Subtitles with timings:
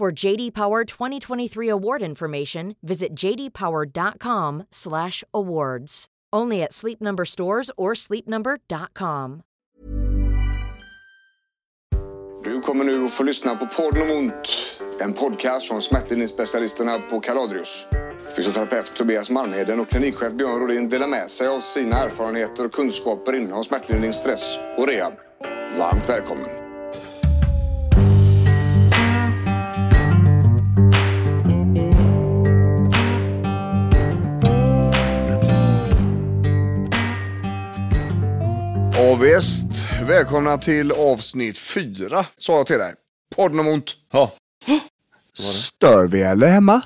[0.00, 6.06] For JD Power 2023 award information, visit jdpower.com/awards.
[6.36, 9.42] Only at Sleep Number stores or sleepnumber.com.
[12.44, 14.48] Du kommer nu att få lyssna på Podden om ont.
[15.00, 17.86] En podcast från smärtlindringsspecialisterna på Kaladrius.
[18.36, 23.36] Fysioterapeut Tobias Malmheden och klinikchef Björn Rodin delar med sig av sina erfarenheter och kunskaper
[23.36, 25.12] inom smärtlindring, stress och rehab.
[25.78, 26.69] Varmt välkommen!
[39.00, 39.62] Och visst,
[40.02, 42.94] välkomna till avsnitt fyra, sa jag till dig.
[43.36, 43.96] Podden om ont.
[44.12, 44.32] Ja.
[45.38, 46.80] Stör vi eller hemma?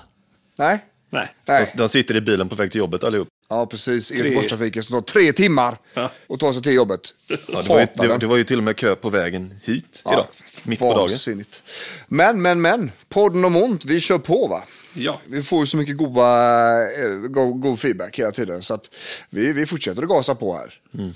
[0.56, 0.84] Nej?
[1.10, 1.28] Nej.
[1.46, 1.64] Nej.
[1.74, 3.28] De, de sitter i bilen på väg till jobbet allihop.
[3.48, 4.10] Ja, precis.
[4.10, 6.10] I Göteborgstrafiken som tar tre timmar Ja.
[6.28, 7.00] att ta sig till jobbet.
[7.28, 10.02] Ja, det, var ju, det, det var ju till och med kö på vägen hit
[10.06, 10.26] idag.
[10.64, 10.98] Mitt på dagen.
[10.98, 11.62] vansinnigt.
[12.08, 12.92] Men, men, men.
[13.08, 14.64] Podden om ont, vi kör på va?
[14.94, 15.20] Ja.
[15.26, 18.62] Vi får ju så mycket goda, eh, go, god feedback hela tiden.
[18.62, 18.94] Så att
[19.30, 20.74] vi, vi fortsätter att gasa på här.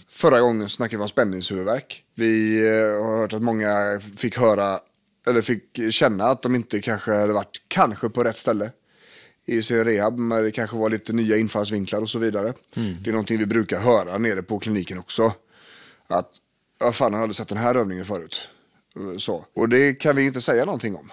[0.09, 2.05] Förra gången snackade vi om spänningshuvudvärk.
[2.15, 4.81] Vi eh, har hört att många fick höra,
[5.27, 8.71] eller fick känna att de inte kanske hade varit kanske på rätt ställe
[9.47, 10.19] i sin rehab.
[10.19, 12.53] Men det kanske var lite nya infallsvinklar och så vidare.
[13.03, 15.33] Det är någonting vi brukar höra nere på kliniken också.
[16.09, 16.31] Att,
[16.81, 18.49] ja fan jag aldrig sett den här övningen förut.
[19.19, 19.45] Så.
[19.55, 21.11] Och det kan vi inte säga någonting om.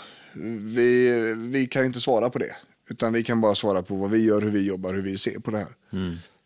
[0.60, 2.56] Vi, vi kan inte svara på det.
[2.90, 5.40] Utan vi kan bara svara på vad vi gör, hur vi jobbar, hur vi ser
[5.40, 5.68] på det här.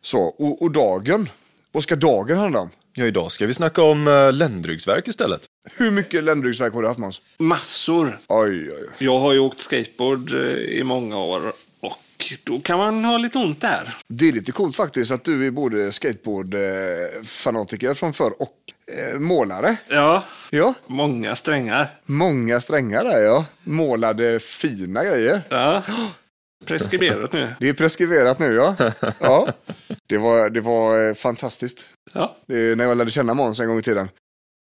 [0.01, 1.29] Så, och, och dagen.
[1.71, 2.69] Vad ska dagen handla om?
[2.93, 5.45] Ja, idag ska vi snacka om uh, ländryggsvärk istället.
[5.71, 7.21] Hur mycket ländryggsvärk har du haft Måns?
[7.37, 8.19] Massor.
[8.27, 8.89] Oj, oj, oj.
[8.97, 11.41] Jag har ju åkt skateboard eh, i många år
[11.79, 13.95] och då kan man ha lite ont där.
[14.07, 18.55] Det är lite coolt faktiskt att du är både skateboardfanatiker från förr och
[19.17, 19.77] målare.
[19.89, 21.99] Ja, Ja, många strängar.
[22.05, 23.45] många strängar där ja.
[23.63, 25.41] Målade fina grejer.
[25.49, 25.83] Ja.
[26.65, 27.53] Preskriberat nu.
[27.59, 28.75] Det är preskriberat nu ja.
[29.19, 29.47] ja.
[30.07, 31.87] Det var, det var eh, fantastiskt.
[32.13, 32.35] Ja.
[32.47, 34.09] När jag lärde känna Måns en gång i tiden.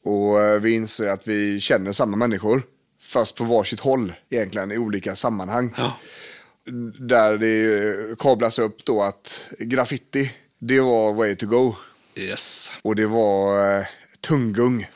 [0.04, 2.62] Och eh, vi inser att vi känner samma människor.
[3.02, 5.74] Fast på varsitt håll egentligen i olika sammanhang.
[5.76, 5.96] Ja.
[6.98, 10.30] Där det eh, kablas upp då att graffiti,
[10.60, 11.74] det var way to go.
[12.16, 12.72] Yes.
[12.82, 13.86] Och det var eh,
[14.24, 14.86] tunggung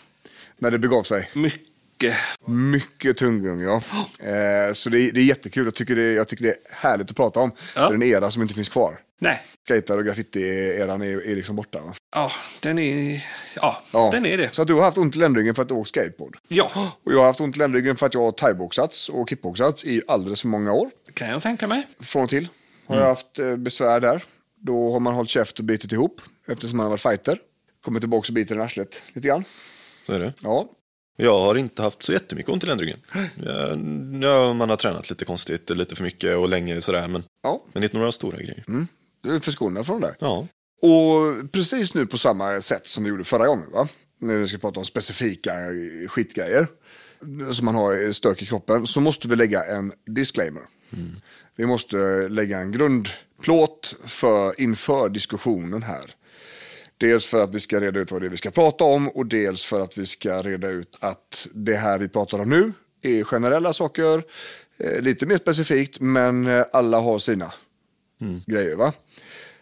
[0.58, 1.30] när det begav sig.
[1.34, 2.14] Mycket.
[2.46, 3.74] Mycket tunggung ja.
[4.20, 5.64] Eh, så det, är- det är jättekul.
[5.64, 7.52] Jag tycker det, jag tycker det är härligt att prata om.
[7.76, 7.80] Ja.
[7.88, 9.00] Det är en era som inte finns kvar.
[9.20, 9.40] Nej.
[9.64, 11.80] Skater och graffiti-eran är, är liksom borta.
[11.84, 11.92] Va?
[12.14, 13.24] Ja, den är...
[13.56, 14.10] Ja, Ja.
[14.12, 14.54] den är det.
[14.54, 16.36] Så att du har haft ont i ländryggen för att du åkt skateboard.
[16.48, 16.70] Ja,
[17.04, 20.02] Och jag har haft ont i ländryggen för att jag har thaiboxats och kickboxats i
[20.08, 20.90] alldeles för många år.
[21.06, 21.86] det kan jag tänka mig.
[22.00, 22.48] Från och till
[22.86, 24.22] har jag haft eh, besvär där.
[24.60, 27.38] Då har man hållit käft och bitit ihop eftersom man har varit fighter.
[27.80, 29.44] Kommer tillbaka och biter i arslet lite grann.
[30.02, 30.32] Så är det.
[30.42, 30.68] Ja,
[31.16, 33.00] Jag har inte haft så jättemycket ont i ländryggen.
[34.22, 37.08] Ja, man har tränat lite konstigt, lite för mycket och länge sådär.
[37.08, 37.62] Men, ja.
[37.72, 38.64] men inte några stora grejer.
[39.22, 40.14] du är förskonad från det.
[40.18, 40.46] Ja.
[40.82, 43.70] Och precis nu på samma sätt som vi gjorde förra gången.
[43.72, 43.88] Va?
[44.20, 45.52] När vi ska prata om specifika
[46.08, 46.66] skitgrejer
[47.52, 48.86] som man har stök i kroppen.
[48.86, 50.62] Så måste vi lägga en disclaimer.
[51.56, 51.96] Vi måste
[52.28, 56.10] lägga en grundplåt för, inför diskussionen här.
[56.98, 59.26] Dels för att vi ska reda ut vad det är vi ska prata om och
[59.26, 62.72] dels för att vi ska reda ut att det här vi pratar om nu
[63.02, 64.22] är generella saker,
[64.78, 67.52] eh, lite mer specifikt, men eh, alla har sina
[68.46, 68.76] grejer.
[68.76, 68.92] va?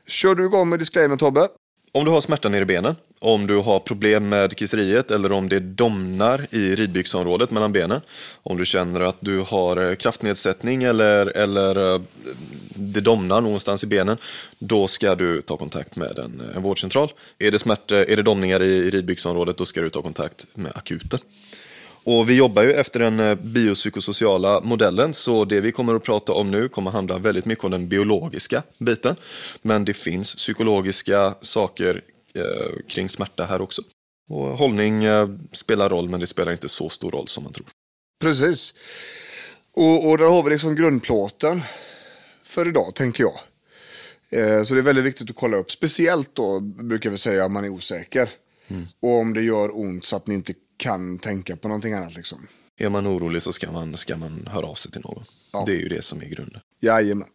[0.06, 1.48] Kör du igång med disclaimer Tobbe?
[1.92, 5.48] Om du har smärta nere i benen, om du har problem med kisseriet eller om
[5.48, 8.00] det domnar i ridbyxområdet mellan benen,
[8.42, 12.00] om du känner att du har eh, kraftnedsättning eller, eller eh,
[12.74, 14.16] det domnar någonstans i benen,
[14.58, 17.12] då ska du ta kontakt med en, en vårdcentral.
[17.38, 20.72] Är det, smärta, är det domningar i, i ridbyxområdet, då ska du ta kontakt med
[20.74, 21.20] akuten.
[22.06, 26.32] Och vi jobbar ju efter den eh, biopsykosociala modellen, så det vi kommer att prata
[26.32, 29.16] om nu kommer handla väldigt mycket om den biologiska biten.
[29.62, 32.02] Men det finns psykologiska saker
[32.34, 33.82] eh, kring smärta här också.
[34.28, 37.66] Och hållning eh, spelar roll, men det spelar inte så stor roll som man tror.
[38.20, 38.74] Precis.
[39.74, 41.62] Och, och där har vi liksom grundplåten
[42.42, 43.38] för idag, tänker jag.
[44.30, 45.70] Eh, så det är väldigt viktigt att kolla upp.
[45.70, 48.28] Speciellt då, brukar vi säga, om man är osäker.
[49.00, 52.16] Och om det gör ont så att ni inte kan tänka på någonting annat.
[52.16, 52.46] Liksom.
[52.78, 55.24] Är man orolig så ska man, ska man höra av sig till någon.
[55.52, 55.64] Ja.
[55.66, 56.60] Det är ju det som är grunden.
[56.80, 57.28] Jajamän.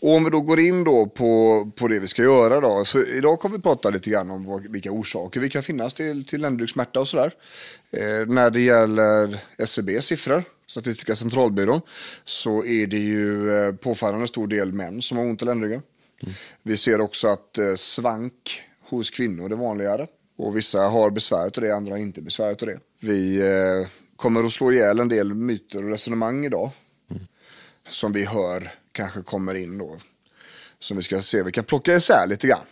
[0.00, 2.84] Och om vi då går in då på, på det vi ska göra då.
[2.84, 6.26] Så idag kommer vi prata lite grann om vad, vilka orsaker vi kan finnas till,
[6.26, 7.32] till ländryggsmärta och sådär.
[7.90, 11.80] Eh, när det gäller SCBs siffror, Statistiska centralbyrån,
[12.24, 15.82] så är det ju eh, påfallande stor del män som har ont i ländryggen.
[16.62, 20.06] Vi ser också att eh, svank hos kvinnor är vanligare.
[20.36, 22.78] Och vissa har besvär av det, andra har inte besvär av det.
[23.00, 26.70] Vi eh, kommer att slå ihjäl en del myter och resonemang idag
[27.88, 29.96] som vi hör kanske kommer in då.
[30.78, 32.64] Som vi ska se, vi kan plocka isär lite grann.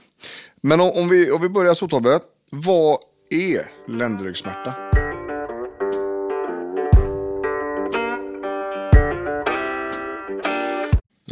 [0.60, 2.20] Men om, om, vi, om vi börjar så Tobbe,
[2.50, 2.98] vad
[3.30, 4.83] är ländryggsmärta?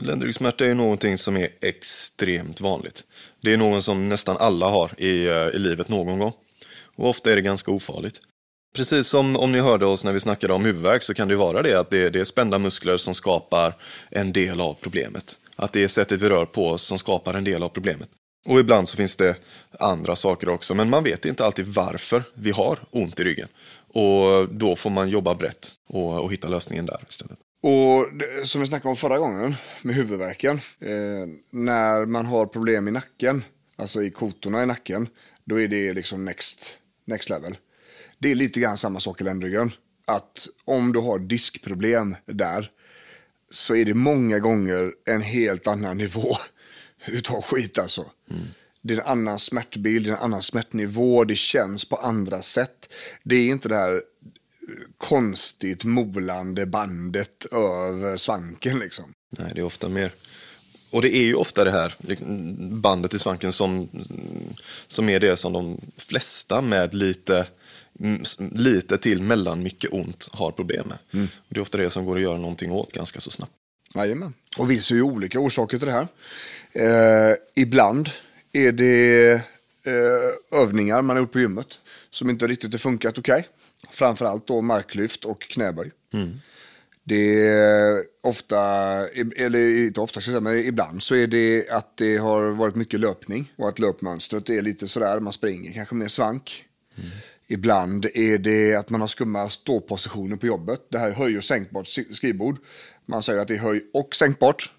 [0.02, 3.04] Ländryggsmärta är ju någonting som är extremt vanligt.
[3.40, 6.32] Det är någon som nästan alla har i, eh, i livet någon gång.
[6.96, 8.20] Och ofta är det ganska ofarligt.
[8.76, 11.62] Precis som om ni hörde oss när vi snackade om huvudvärk så kan det vara
[11.62, 13.75] det att det, det är spända muskler som skapar
[14.10, 15.38] en del av problemet.
[15.56, 18.08] Att det är sättet vi rör på oss som skapar en del av problemet.
[18.49, 19.37] Och ibland så finns det
[19.78, 23.49] andra saker också, men man vet inte alltid varför vi har ont i ryggen.
[23.88, 27.38] Och då får man jobba brett och, och hitta lösningen där istället.
[27.62, 30.56] Och det, som vi snackade om förra gången med huvudvärken.
[30.81, 33.44] Eh, när man har problem i nacken,
[33.76, 35.09] alltså i kotorna i nacken,
[35.44, 37.56] då är det liksom next, next level.
[38.19, 39.73] Det är lite grann samma sak i ländryggen.
[40.06, 42.70] Att om du har diskproblem där
[43.50, 46.37] så är det många gånger en helt annan nivå
[47.06, 48.11] utav skit alltså.
[48.82, 52.94] Det är en annan smärtbild, det är en annan smärtnivå, det känns på andra sätt.
[53.23, 54.03] Det är inte det här
[54.99, 59.05] konstigt molande bandet över svanken liksom.
[59.38, 60.12] Nej, det är ofta mer...
[60.93, 63.88] Och det är ju ofta det här liksom, bandet i svanken som,
[64.87, 67.47] som är det som de flesta med lite,
[68.00, 68.23] mm,
[68.53, 70.99] lite till mellan mycket ont har problem med.
[71.35, 73.53] Och det är ofta det som går att göra någonting åt ganska så snabbt.
[73.94, 74.35] Jajamän.
[74.59, 76.09] Och vi ser ju olika orsaker till det här.
[76.73, 78.09] Eh, ibland
[78.53, 79.32] är det
[79.85, 81.81] eh, övningar man har gjort på gymmet
[82.11, 83.49] som inte riktigt har funkat okej.
[83.90, 85.90] Framförallt då marklyft och knäböj.
[87.05, 88.58] Det är ofta,
[89.37, 93.52] eller inte ofta säga, men ibland så är det att det har varit mycket löpning
[93.58, 96.64] och att löpmönstret är lite sådär, man springer kanske mer svank.
[97.49, 100.81] Ibland är det att man har skumma ståpositioner på jobbet.
[100.90, 102.58] Det här är höj och sänkbart skrivbord.
[103.06, 104.70] Man säger att det är höj och sänkbart.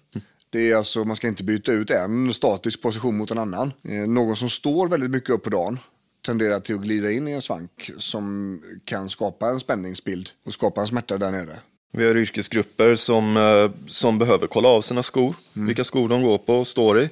[0.50, 3.72] Det är alltså, man ska inte byta ut en statisk position mot en annan.
[3.88, 5.78] Eh, Någon som står väldigt mycket upp på dagen
[6.24, 10.80] tenderar till att glida in i en svank som kan skapa en spänningsbild och skapa
[10.80, 11.58] en smärta där nere.
[11.92, 16.38] Vi har yrkesgrupper som, eh, som behöver kolla av sina skor, vilka skor de går
[16.38, 17.08] på och står i.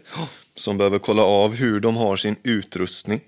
[0.54, 3.20] Som behöver kolla av hur de har sin utrustning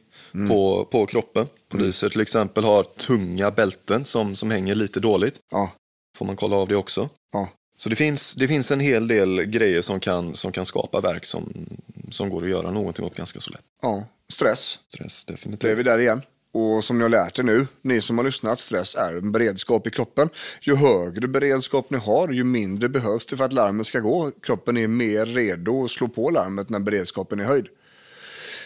[0.48, 1.46] på, på kroppen.
[1.68, 5.38] Poliser till exempel har tunga bälten som, som hänger lite dåligt.
[5.52, 5.70] Ja,
[6.18, 7.08] Får man kolla av det också.
[7.32, 7.48] ja.
[7.76, 11.24] Så det finns, det finns en hel del grejer som kan, som kan skapa verk
[11.26, 11.66] som,
[12.14, 13.64] som går att göra någonting åt ganska så lätt.
[13.82, 14.04] ja.
[14.32, 15.78] Stress, Stress det är definitivt.
[15.78, 16.22] vi där igen.
[16.52, 19.86] Och som ni har lärt er nu, ni som har lyssnat, stress är en beredskap
[19.86, 20.28] i kroppen.
[20.60, 24.30] Ju högre beredskap ni har, ju mindre behövs det för att larmet ska gå.
[24.42, 27.66] Kroppen är mer redo att slå på larmet när beredskapen är höjd.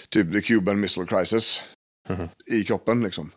[0.09, 1.65] Typ the Cuban Missile Crisis
[2.47, 3.31] i kroppen liksom.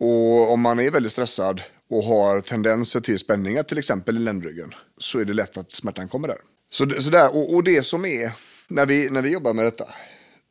[0.00, 4.74] Och om man är väldigt stressad och har tendenser till spänningar, till exempel i ländryggen,
[4.98, 6.38] så är det lätt att smärtan kommer där.
[6.70, 8.32] Så, så där, och, och det som är,
[8.68, 9.84] när vi, när vi jobbar med detta,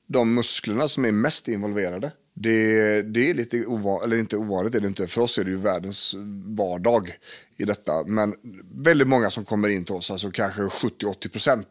[0.07, 4.79] de musklerna som är mest involverade, det, det är lite ovanligt, eller inte ovanligt är
[4.79, 7.17] det inte, för oss är det ju världens vardag
[7.57, 8.03] i detta.
[8.03, 8.35] Men
[8.71, 11.65] väldigt många som kommer in till oss, alltså kanske 70-80%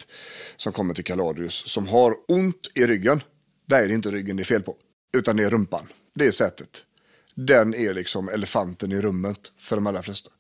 [0.57, 3.23] som kommer till Kaladius, som har ont i ryggen.
[3.67, 4.77] Där är det inte ryggen det är fel på,
[5.17, 5.87] utan det är rumpan.
[6.15, 6.85] Det är sätet.
[7.35, 10.31] Den är liksom elefanten i rummet för de allra flesta.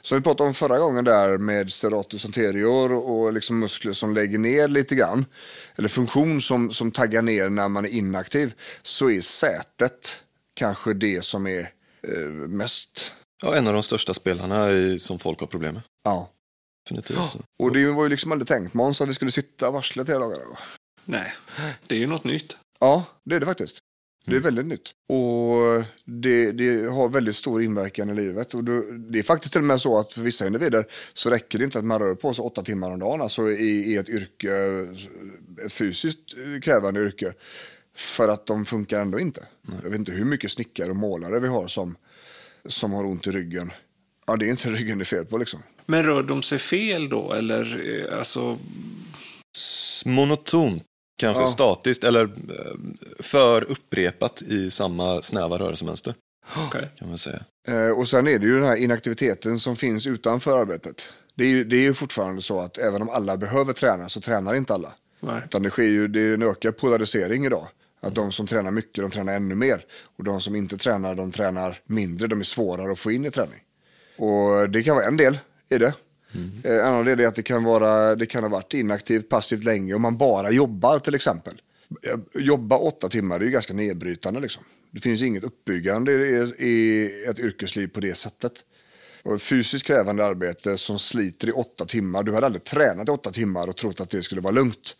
[0.00, 4.38] Som vi pratade om förra gången där med serratus anterior och liksom muskler som lägger
[4.38, 5.26] ner lite grann.
[5.78, 8.54] Eller funktion som, som taggar ner när man är inaktiv.
[8.82, 10.22] Så är sätet
[10.54, 11.60] kanske det som är
[12.02, 13.12] eh, mest...
[13.42, 15.82] Ja, en av de största spelarna i, som folk har problem med.
[16.04, 16.30] Ja.
[16.84, 17.36] Definitivt.
[17.62, 20.58] Och det var ju liksom aldrig tänkt Måns att vi skulle sitta varslet hela dagarna.
[21.04, 21.34] Nej,
[21.86, 22.56] det är ju något nytt.
[22.80, 23.78] Ja, det är det faktiskt.
[24.28, 24.94] Det är väldigt nytt.
[25.08, 28.54] Och det, det har väldigt stor inverkan i livet.
[28.54, 31.64] Och det är faktiskt till och med så att för vissa individer så räcker det
[31.64, 34.50] inte att man rör på sig åtta timmar om dagen, alltså i, i ett yrke,
[35.64, 37.32] ett fysiskt krävande yrke.
[37.96, 39.46] För att de funkar ändå inte.
[39.82, 41.96] Jag vet inte hur mycket snickare och målare vi har som,
[42.66, 43.72] som har ont i ryggen.
[44.26, 45.62] Ja, det är inte ryggen det är fel på liksom.
[45.86, 47.32] Men rör de sig fel då?
[47.32, 47.80] Eller
[48.10, 48.58] eh, alltså...
[50.04, 50.82] Monotont,
[51.18, 51.46] kanske Ja.
[51.46, 52.30] statiskt eller eh,
[53.18, 56.14] för upprepat i samma snäva rörelsemönster.
[56.68, 56.90] Okej.
[56.98, 57.40] kan man säga.
[57.68, 61.12] Eh, och sen är det ju den här inaktiviteten som finns utanför arbetet.
[61.34, 64.20] Det är ju, det är ju fortfarande så att även om alla behöver träna så
[64.20, 64.94] tränar inte alla.
[65.20, 65.42] Nej.
[65.44, 67.68] Utan det sker ju, det är en ökad polarisering idag.
[68.00, 69.84] Att de som tränar mycket, de tränar ännu mer.
[70.18, 73.30] Och de som inte tränar, de tränar mindre, de är svårare att få in i
[73.30, 73.60] träning.
[74.18, 75.38] Och det kan vara en del
[75.70, 75.94] i det.
[76.64, 79.64] Eh, En annan del är att det kan, vara, det kan ha varit inaktivt, passivt
[79.64, 81.60] länge om man bara jobbar till exempel.
[82.06, 84.62] Eh, Jobba åtta timmar det är ju ganska nedbrytande liksom.
[84.90, 88.52] Det finns inget uppbyggande i, i ett yrkesliv på det sättet.
[89.22, 92.22] Och fysiskt krävande arbete som sliter i åtta timmar.
[92.22, 94.96] Du hade aldrig tränat i åtta timmar och trott att det skulle vara lugnt.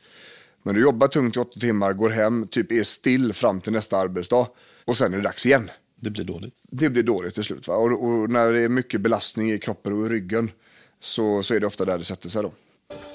[0.62, 3.96] Men du jobbar tungt i åtta timmar, går hem, typ är still fram till nästa
[3.96, 4.46] arbetsdag.
[4.84, 5.70] Och sen är det dags igen.
[6.00, 6.54] Det blir dåligt.
[6.70, 7.68] Det blir dåligt till slut.
[7.68, 7.74] Va?
[7.76, 10.50] Och, och när det är mycket belastning i kroppen och i ryggen
[11.00, 12.50] så, så är det ofta där det sätter sig då.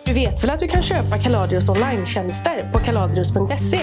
[0.05, 3.79] Du vet väl att du kan köpa Kaladrius online-tjänster på kaladrius.se?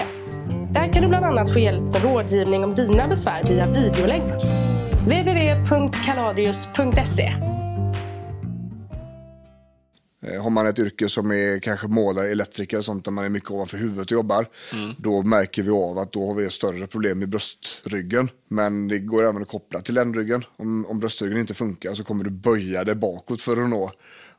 [0.71, 4.33] Där kan du bland annat få hjälp med rådgivning om dina besvär via videolänk.
[5.05, 7.33] www.kaladrius.se
[10.41, 13.51] har man ett yrke som är kanske målare, elektriker och sånt där man är mycket
[13.51, 14.47] ovanför huvudet och jobbar.
[14.97, 18.29] Då märker vi av att då har vi ett större problem med bröstryggen.
[18.47, 20.43] Men det går även att koppla till ländryggen.
[20.57, 23.91] Om, om bröstryggen inte funkar så kommer du böja dig bakåt för att nå.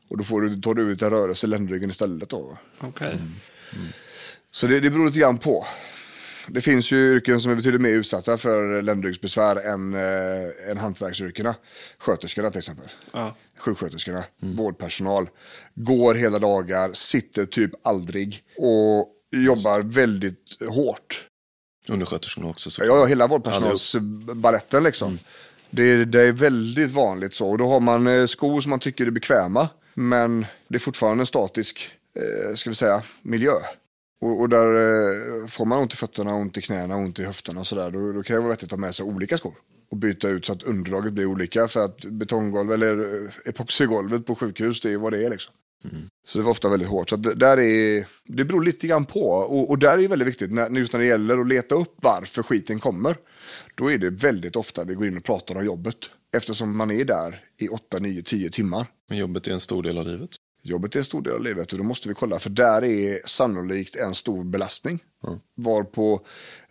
[0.07, 2.29] Och då får du, tar du ut en rörelse i ländryggen istället.
[2.29, 2.57] Då.
[2.79, 3.19] Okej.
[4.51, 5.65] Så det, det beror lite grann på.
[6.47, 11.55] Det finns ju yrken som är betydligt mer utsatta för ländryggsbesvär än, eh, än hantverksyrkena.
[11.97, 12.85] Sköterskorna till exempel.
[13.11, 13.35] Ja.
[13.57, 15.29] Sjuksköterskorna, vårdpersonal.
[15.75, 21.27] Går hela dagar, sitter typ aldrig och jobbar väldigt hårt.
[21.89, 22.69] Undersköterskorna också.
[22.69, 22.81] Så.
[22.85, 25.19] Ja, ja hela vårdpersonalsbaletten liksom.
[25.69, 27.49] Det, det är väldigt vanligt så.
[27.49, 29.69] Och då har man eh, skor som man tycker är bekväma.
[29.93, 33.53] Men det är fortfarande en statisk, eh, ska vi säga, miljö.
[34.23, 37.59] Och, och där eh, får man ont i fötterna, ont i knäna, ont i höfterna
[37.59, 37.91] och sådär.
[37.91, 39.53] Då, då kan det vara vettigt att ha med sig olika skor.
[39.91, 41.67] Och byta ut så att underlaget blir olika.
[41.67, 45.53] För att betonggolv eller eh, epoxigolvet på sjukhus, det är vad det är liksom.
[46.25, 47.09] Så det var ofta väldigt hårt.
[47.09, 49.21] Så det, där är, det beror lite grann på.
[49.29, 51.95] Och, och där är det väldigt viktigt, när, just när det gäller att leta upp
[52.01, 53.15] varför skiten kommer.
[53.75, 55.97] Då är det väldigt ofta vi går in och pratar om jobbet.
[56.35, 58.87] Eftersom man är där i 8, 9, 10 timmar.
[59.09, 60.29] Men jobbet är en stor del av livet.
[60.63, 62.39] Jobbet är en stor del av livet och då måste vi kolla.
[62.39, 64.99] För där är sannolikt en stor belastning.
[65.57, 66.21] Varpå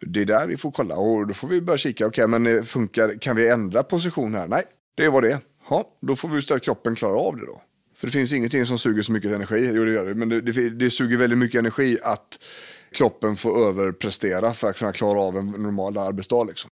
[0.00, 0.96] det är där vi får kolla.
[0.96, 2.06] Och då får vi börja kika.
[2.06, 4.48] Okej, men eh, funkar, kan vi ändra position här?
[4.48, 4.62] Nej,
[4.96, 5.40] det vad det.
[5.70, 7.62] Ja, då får vi ställa kroppen klara av det då.
[7.96, 9.70] För det finns ingenting som suger så mycket energi.
[9.74, 10.14] Jo, det gör det.
[10.14, 12.38] Men det, det, det suger väldigt mycket energi att
[12.92, 16.44] kroppen får överprestera för att kunna klara av en normal arbetsdag.
[16.44, 16.70] Liksom.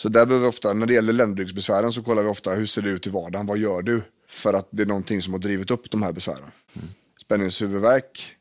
[0.00, 2.82] Så där behöver vi ofta, när det gäller ländryggsbesvären så kollar vi ofta hur ser
[2.82, 4.02] det ut i vardagen, vad gör du?
[4.34, 6.50] För att det är någonting som har drivit upp de här besvären.
[7.22, 8.36] Spänningshuvudvärk,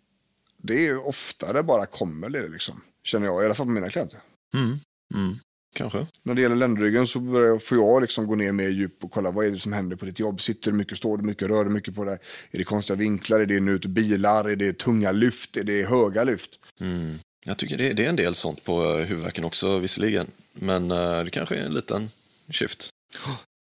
[0.58, 2.82] det är ofta det bara kommer det liksom.
[3.04, 4.20] Känner jag, i alla fall på mina klienter.
[4.54, 5.40] Mm.
[5.76, 6.08] Kanske.
[6.24, 9.32] När det gäller ländryggen så börjar, får jag liksom gå ner mer djup och kolla
[9.32, 10.42] vad är det som händer på ditt jobb.
[10.42, 12.18] Sitter du mycket, står du mycket, rör du mycket på det?
[12.52, 13.40] Är det konstiga vinklar?
[13.40, 14.50] Är det och ut bilar?
[14.50, 15.58] Är det tunga lyft?
[15.58, 16.60] Är det höga lyft?
[16.80, 17.20] Mm.
[17.46, 20.28] Jag tycker det, det är en del sånt på huvudvärken också visserligen.
[20.54, 22.10] Men eh, det kanske är en liten
[22.50, 22.90] shift.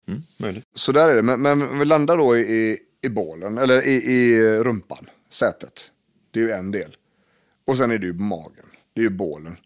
[0.07, 0.63] Mm, möjligt.
[0.75, 4.41] Så där är det, men, men vi landar då i, i, bålen, eller i, i
[4.41, 5.91] rumpan, sätet.
[6.31, 6.95] Det är ju en del.
[7.67, 9.57] Och sen är det ju magen, det är ju bålen.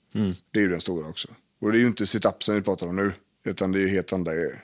[0.52, 1.28] Det är ju den stora också.
[1.62, 3.12] Och det är ju inte sit-upsen vi pratar om nu,
[3.46, 4.64] utan det är ju helt andra grejer.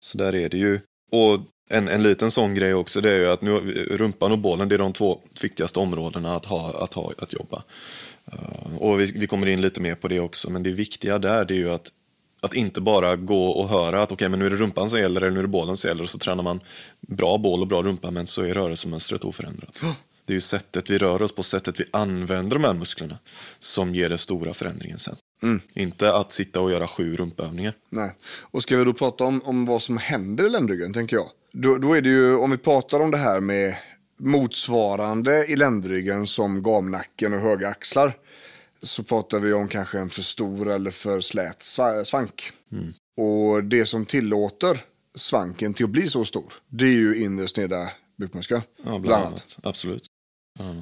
[0.00, 0.80] Så där är det ju.
[1.10, 3.50] Och en, en liten sån grej också, det är ju att nu,
[3.90, 7.64] rumpan och bålen, det är de två viktigaste områdena att ha, att, ha, att jobba.
[8.32, 11.44] Eh, och vi, vi kommer in lite mer på det också, men det viktiga där
[11.44, 11.88] det är ju att,
[12.40, 15.20] att inte bara gå och höra att okej, men nu är det rumpan som gäller,
[15.20, 16.60] eller nu är det bålen som gäller, och så tränar man
[17.00, 19.78] bra bål och bra rumpa, men så är rörelsemönstret oförändrat.
[20.24, 23.18] Det är ju sättet vi rör oss på, sättet vi använder de här musklerna,
[23.58, 25.16] som ger den stora förändringen sen.
[25.74, 27.72] Inte att sitta och göra sju rumpövningar.
[27.90, 28.10] Nej.
[28.40, 31.26] Och ska vi då prata om, om vad som händer i ländryggen, tänker jag.
[31.52, 33.74] Då, då är det ju, om vi pratar om det här med
[34.18, 38.12] motsvarande i ländryggen som gamnacken och höga axlar.
[38.82, 42.52] Så pratar vi om kanske en för stor eller för slät sva- svank.
[43.16, 44.80] Och det som tillåter
[45.14, 48.62] svanken till att bli så stor, det är ju inre sneda bukmuskeln.
[48.84, 49.58] Ja, bland annat.
[49.62, 50.06] Absolut.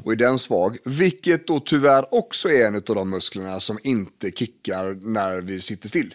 [0.04, 4.30] Och är den svag, vilket då tyvärr också är en av de musklerna som inte
[4.30, 6.14] kickar när vi sitter still.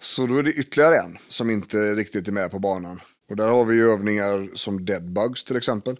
[0.00, 3.00] Så då är det ytterligare en som inte riktigt är med på banan.
[3.28, 5.96] Och där har vi ju övningar som deadbugs till exempel.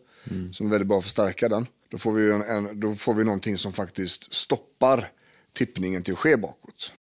[0.52, 1.66] Som är väldigt bra för att stärka den.
[1.90, 5.12] Då får vi, en, en, då får vi någonting som faktiskt stoppar
[5.52, 6.92] tippningen till att ske bakåt.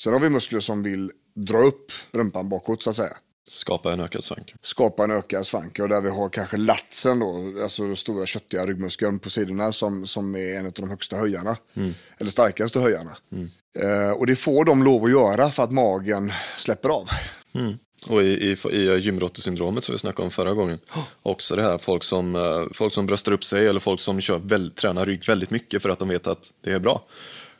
[0.00, 3.16] Sen har vi muskler som vill dra upp rumpan bakåt så att säga.
[3.46, 4.54] Skapa en ökad svank.
[4.60, 5.78] skapa en ökad svank.
[5.78, 10.36] Och där vi har kanske latsen då, alltså stora köttiga ryggmuskeln på sidorna som, som
[10.36, 11.56] är en av de högsta höjarna.
[12.18, 13.16] Eller starkaste höjarna.
[13.78, 17.08] Eh, och det får de lov att göra för att magen släpper av.
[18.06, 20.78] Och i, i, i gymrottesyndromet som vi snackade om förra gången,
[21.22, 24.38] också det här folk som, eh, folk som bröstar upp sig eller folk som kör
[24.38, 27.02] väl, tränar rygg väldigt mycket för att de vet att det är bra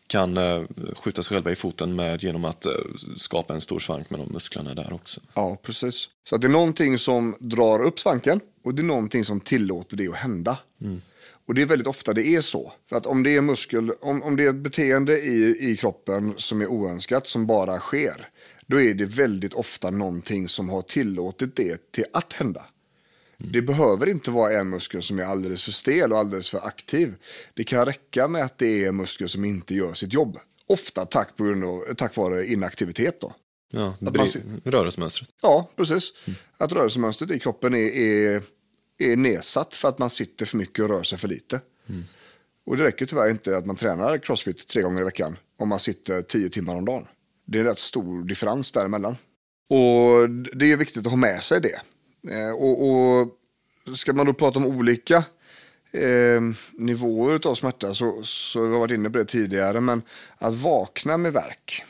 [0.06, 0.62] kan eh,
[0.96, 2.72] skjuta sig själva i foten med genom att eh,
[3.16, 5.20] skapa en stor svank med de musklerna där också.
[5.34, 6.08] Ja, precis.
[6.28, 10.08] Så det är någonting som drar upp svanken och det är någonting som tillåter det
[10.08, 10.58] att hända.
[11.46, 12.72] Och det är väldigt ofta det är så.
[12.88, 16.34] För att om det är muskel, om, om det är ett beteende i, i kroppen
[16.36, 18.28] som är oönskat, som bara sker,
[18.66, 22.66] då är det väldigt ofta någonting som har tillåtit det till att hända.
[23.38, 27.14] Det behöver inte vara en muskel som är alldeles för stel och alldeles för aktiv.
[27.54, 30.38] Det kan räcka med att det är en muskel som inte gör sitt jobb.
[30.66, 33.20] Ofta tack, på grund av, tack vare inaktivitet.
[33.20, 33.34] Då.
[33.72, 35.28] Ja, Att man rörelsemönstret.
[35.42, 36.12] Ja, precis.
[36.56, 38.42] Att rörelsemönstret i kroppen är, är,
[38.98, 41.60] är nedsatt för att man sitter för mycket och rör sig för lite.
[42.66, 45.78] Och det räcker tyvärr inte att man tränar crossfit tre gånger i veckan om man
[45.78, 47.06] sitter tio timmar om dagen.
[47.46, 49.16] Det är en rätt stor differens däremellan.
[49.70, 51.80] Och det är viktigt att ha med sig det.
[52.30, 53.28] Eh, och, och
[53.96, 55.16] ska man då prata om olika
[55.92, 56.40] eh,
[56.72, 59.80] nivåer av smärta så, så har jag varit inne på det tidigare.
[59.80, 60.02] Men
[60.38, 61.84] att vakna med värk,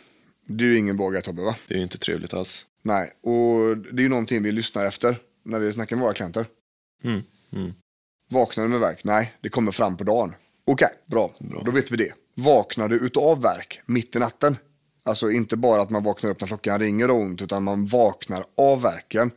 [0.46, 1.56] det är ju ingen båga Tobbe va?
[1.68, 2.66] Det är ju inte trevligt alls.
[2.82, 6.46] Nej, och det är ju någonting vi lyssnar efter när vi snackar med våra klienter.
[7.04, 7.72] Mm, mm.
[8.30, 9.04] Vaknar du med värk?
[9.04, 10.34] Nej, det kommer fram på dagen.
[10.66, 11.34] Okej, bra.
[11.64, 12.12] Då vet vi det.
[12.34, 14.56] Vaknar du utav värk mitt i natten?
[15.04, 18.44] Alltså inte bara att man vaknar upp när klockan ringer och ont, utan man vaknar
[18.56, 19.30] av värken.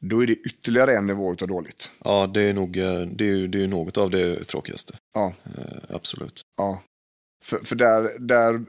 [0.00, 1.90] Då är det ytterligare en nivå utav dåligt.
[2.04, 4.94] Ja, det är nog eh, det är, det är något av det tråkigaste.
[5.14, 6.42] Ja, Eh, absolut.
[6.56, 6.82] ja.
[7.44, 8.64] För, för där, där,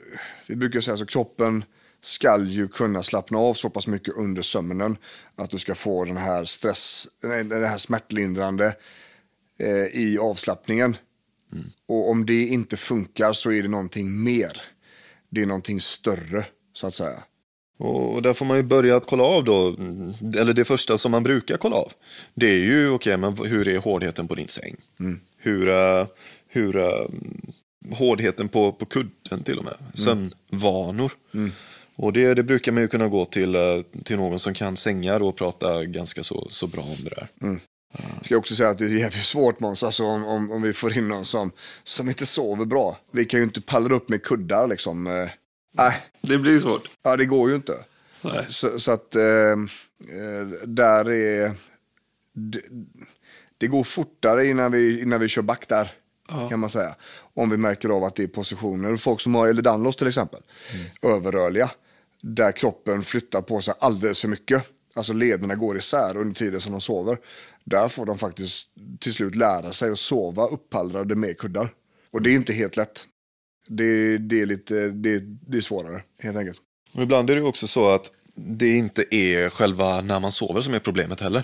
[0.47, 1.63] vi brukar säga så kroppen
[2.01, 4.97] skall ju kunna slappna av så pass mycket under sömnen
[5.35, 8.75] att du ska få den här stress, den här smärtlindrande
[9.59, 10.97] eh, i avslappningen.
[11.87, 14.61] Och om det inte funkar så är det någonting mer.
[15.29, 17.23] Det är någonting större, så att säga.
[17.79, 21.11] Och där får man ju börja att kolla av då, mm, eller det första som
[21.11, 21.91] man brukar kolla av.
[22.33, 24.75] Det är ju, okej, men hur är hårdheten på din säng?
[25.37, 26.07] Hur, eh,
[26.47, 27.05] hur eh,
[27.95, 29.77] hårdheten på, på kudden till och med?
[29.93, 31.11] Sömnvanor.
[31.95, 35.23] Och det, det brukar man ju kunna gå till, eh, till någon som kan sängar
[35.23, 37.29] och prata ganska så, så bra om det där.
[38.21, 40.73] Ska jag också säga att det är jävligt svårt Måns, alltså om, om, om vi
[40.73, 41.51] får in någon som,
[41.83, 42.97] som inte sover bra.
[43.11, 45.07] Vi kan ju inte pallra upp med kuddar liksom.
[45.07, 45.29] Eh,
[45.77, 46.89] Nej, Det blir svårt.
[47.03, 47.73] ja, det går ju inte.
[48.21, 48.45] Nej.
[48.49, 51.53] Så, så att eh, eh, där är...
[52.33, 52.61] Det,
[53.57, 55.91] det går fortare innan vi, innan vi kör back där,
[56.49, 56.95] kan man säga.
[57.33, 58.95] Om vi märker av att det är positioner.
[58.95, 60.39] Folk som har Ehlers-Danlos till exempel,
[61.03, 61.71] överrörliga,
[62.21, 64.63] där kroppen flyttar på sig alldeles för mycket.
[64.95, 67.17] Alltså lederna går isär under tiden som de sover.
[67.69, 68.67] Där får de faktiskt
[68.99, 71.69] till slut lära sig att sova upppallrade med kuddar.
[72.13, 73.05] Och det är inte helt lätt.
[73.67, 76.61] Det, det, är, lite, det, det är svårare, helt enkelt.
[76.93, 80.73] Och ibland är det också så att det inte är själva när man sover som
[80.73, 81.43] är problemet heller.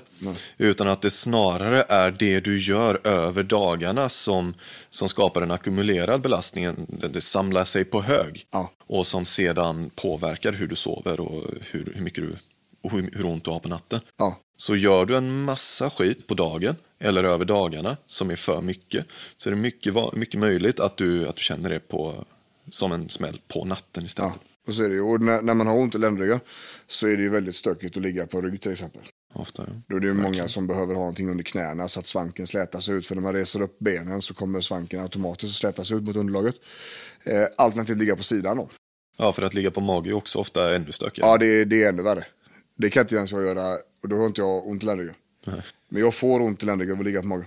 [0.57, 4.53] Utan att det snarare är det du gör över dagarna som,
[4.89, 6.87] som skapar en ackumulerad belastning.
[6.87, 8.45] Det samlar sig på hög.
[8.51, 8.71] Ja.
[8.87, 12.35] Och som sedan påverkar hur du sover och hur, hur mycket du
[12.83, 13.99] och hur, hur ont du har på natten.
[14.17, 14.39] Ja.
[14.55, 19.05] Så gör du en massa skit på dagen eller över dagarna som är för mycket
[19.37, 22.25] så är det mycket, mycket möjligt att du, att du känner det på,
[22.69, 24.31] som en smäll på natten istället.
[24.33, 25.01] Ja, och så är det.
[25.01, 26.39] Och när, när man har ont i ländryggen
[26.87, 29.01] så är det ju väldigt stökigt att ligga på rygg till exempel.
[29.33, 29.73] Ofta, ja.
[29.87, 32.89] Då är det ju många som behöver ha någonting under knäna så att svanken slätas
[32.89, 33.07] ut.
[33.07, 36.55] För när man reser upp benen så kommer svanken automatiskt att slätas ut mot underlaget.
[37.23, 38.69] Eh, alternativt ligga på sidan då.
[39.17, 41.29] Ja, för att ligga på mage är också ofta ännu stökigare.
[41.29, 42.25] Ja, det, är- det är ännu värre.
[42.77, 45.15] Det kan inte ens jag göra och då har inte jag ont i ländryggen.
[45.89, 47.45] Men jag får ont i ländryggen av att ligga på magen.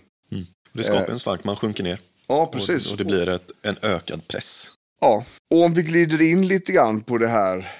[0.72, 2.00] Det skapar en svank, man sjunker ner.
[2.26, 2.86] Ja, precis.
[2.86, 4.70] Och, och det blir ett, en ökad press.
[5.00, 7.72] Ja, och om vi glider in lite grann på det här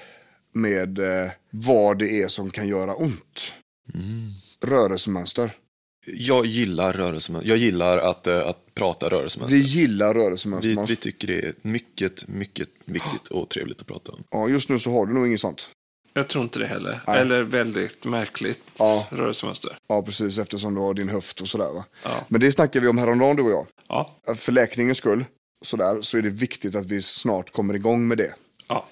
[0.53, 3.53] med eh, vad det är som kan göra ont.
[4.65, 5.51] Rörelsemönster.
[6.05, 7.49] Jag gillar rörelsemönster.
[7.49, 9.57] Jag gillar att, eh, att prata rörelsemönster.
[9.57, 10.69] Vi gillar rörelsemönster.
[10.69, 14.23] Vi, vi tycker det är mycket, mycket viktigt och trevligt att prata om.
[14.31, 15.69] Ja, just nu så har du nog inget sånt.
[16.17, 17.01] Jag tror inte det heller.
[17.07, 17.19] Nej.
[17.19, 19.07] Eller väldigt märkligt Ja.
[19.11, 19.77] rörelsemönster.
[19.87, 21.85] Ja, precis, eftersom du har din höft och sådär va.
[22.03, 22.25] Ja.
[22.27, 23.67] Men det snackar vi om häromdagen du och jag.
[23.87, 24.15] Ja.
[24.35, 25.25] För läkningens skull,
[25.65, 28.33] sådär, så är det viktigt att vi snart kommer igång med det.
[28.67, 28.85] Ja.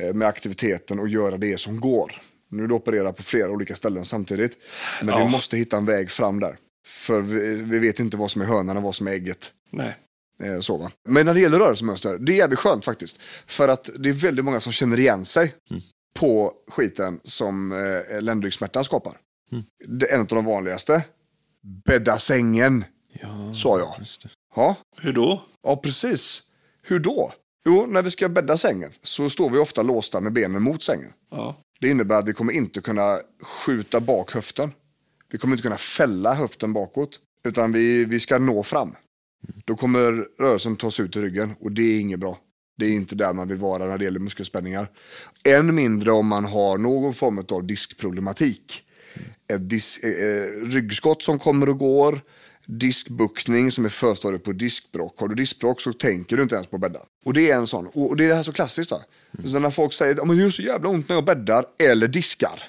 [0.00, 2.12] Eh, Med aktiviteten och göra det som går.
[2.50, 4.56] Nu är du opererar på flera olika ställen samtidigt.
[5.00, 5.24] Men Ja.
[5.24, 6.56] vi måste hitta en väg fram där.
[6.86, 9.52] För vi, vi vet inte vad som är hönan och vad som är ägget.
[9.70, 9.96] Nej.
[10.42, 10.90] Eh, så va?
[11.08, 13.16] Men när det gäller rörelsemönster, det är jävligt skönt faktiskt.
[13.46, 15.54] För att det är väldigt många som känner igen sig.
[16.16, 19.12] På skiten som eh, ländryggsmärtan skapar.
[19.86, 21.04] Det är en av de vanligaste.
[21.84, 22.84] Bädda sängen,
[23.22, 23.94] Ja, sa jag.
[23.98, 24.28] just det.
[24.56, 25.42] Ja, Hur då?
[25.62, 26.42] ja, precis.
[26.82, 27.32] Hur då?
[27.66, 31.12] Jo, när vi ska bädda sängen så står vi ofta låsta med benen mot sängen.
[31.30, 31.56] Ja.
[31.80, 34.72] Det innebär att vi kommer inte kunna skjuta bak höften.
[35.30, 37.20] Vi kommer inte kunna fälla höften bakåt.
[37.44, 38.94] Utan vi, vi ska nå fram.
[39.64, 42.38] Då kommer rörelsen tas ut i ryggen och det är inget bra.
[42.76, 44.88] Det är inte där man vill vara när det gäller muskelspänningar.
[45.44, 48.82] Än mindre om man har någon form av diskproblematik.
[49.52, 52.20] Ett dis, eh, eh, ryggskott som kommer och går,
[52.66, 55.20] diskbuckning som är förstadiet på diskbråck.
[55.20, 57.00] Har du diskbråck så tänker du inte ens på att bädda.
[57.24, 57.86] Och det är en sån.
[57.86, 58.90] Och det är det här så klassiskt.
[58.90, 58.98] Va?
[59.44, 62.62] Så när folk säger att det gör så jävla ont när jag bäddar eller diskar.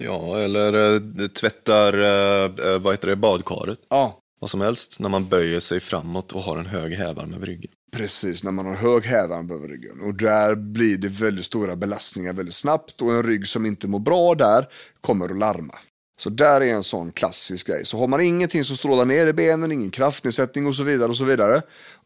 [0.00, 3.78] Ja, eller eh, tvättar eh, eh, vad heter det, badkaret.
[3.90, 7.46] Ja, Vad som helst, när man böjer sig framåt och har en hög hävarm över
[7.46, 7.70] ryggen.
[7.96, 10.00] Precis, när man har hög hävarm över ryggen.
[10.00, 13.02] Och där blir det väldigt stora belastningar väldigt snabbt.
[13.02, 14.68] Och en rygg som inte mår bra där
[15.00, 15.74] kommer att larma.
[16.20, 17.84] Så där är en sån klassisk grej.
[17.84, 21.16] Så har man ingenting som strålar ner i benen, ingen kraftnedsättning och så vidare och
[21.16, 21.62] så vidare.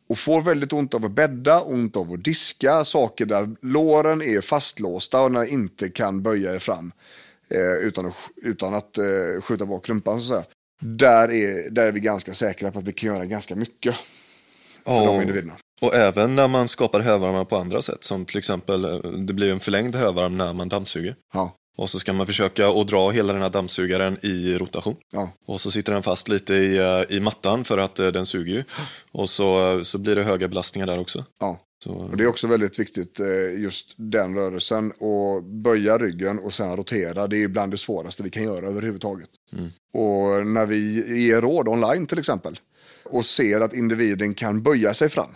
[0.09, 4.41] Och får väldigt ont av att bädda, ont av att diska, saker där låren är
[4.41, 6.93] fastlåsta och när inte kan böja er fram.
[7.51, 10.43] Eh, utan att, utan att eh, skjuta bak rumpan så.
[10.81, 13.95] Där är, där är vi ganska säkra på att vi kan göra ganska mycket.
[14.85, 15.57] För de individerna.
[15.81, 19.53] Och även när man skapar hövarmar på andra sätt, som till exempel eh, det blir
[19.53, 21.17] en förlängd hövarm när man dammsuger.
[21.35, 24.97] Ja, Och så ska man försöka att dra hela den här dammsugaren i rotation.
[25.13, 25.31] ja.
[25.47, 28.53] Och så sitter den fast lite i, eh, i mattan för att eh, den suger
[28.53, 28.65] ju.
[29.13, 31.25] Och så, så blir det höga belastningar där också.
[31.41, 31.61] ja.
[31.85, 33.21] Så, Och det är också väldigt viktigt,
[33.57, 34.93] just den rörelsen.
[34.99, 39.29] Och böja ryggen och sen rotera, det är bland det svåraste vi kan göra överhuvudtaget.
[39.95, 40.79] Och när vi
[41.27, 42.59] ger råd online till exempel
[43.11, 45.31] och ser att individen kan böja sig fram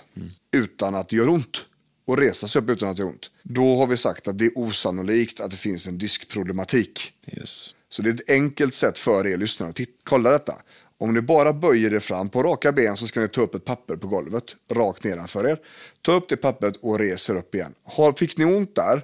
[0.52, 1.66] utan att det gör ont
[2.06, 3.30] och resa sig upp utan att det gör ont.
[3.42, 7.12] Då har vi sagt att det är osannolikt att det finns en diskproblematik.
[7.26, 7.74] yes.
[7.88, 10.54] Så det är ett enkelt sätt för er lyssnare att titta, kolla detta.
[10.98, 13.64] Om ni bara böjer er fram på raka ben så ska ni ta upp ett
[13.64, 15.58] papper på golvet rakt nedanför er.
[16.02, 17.74] Ta upp det pappret och reser upp igen.
[17.84, 19.02] Har, fick ni ont där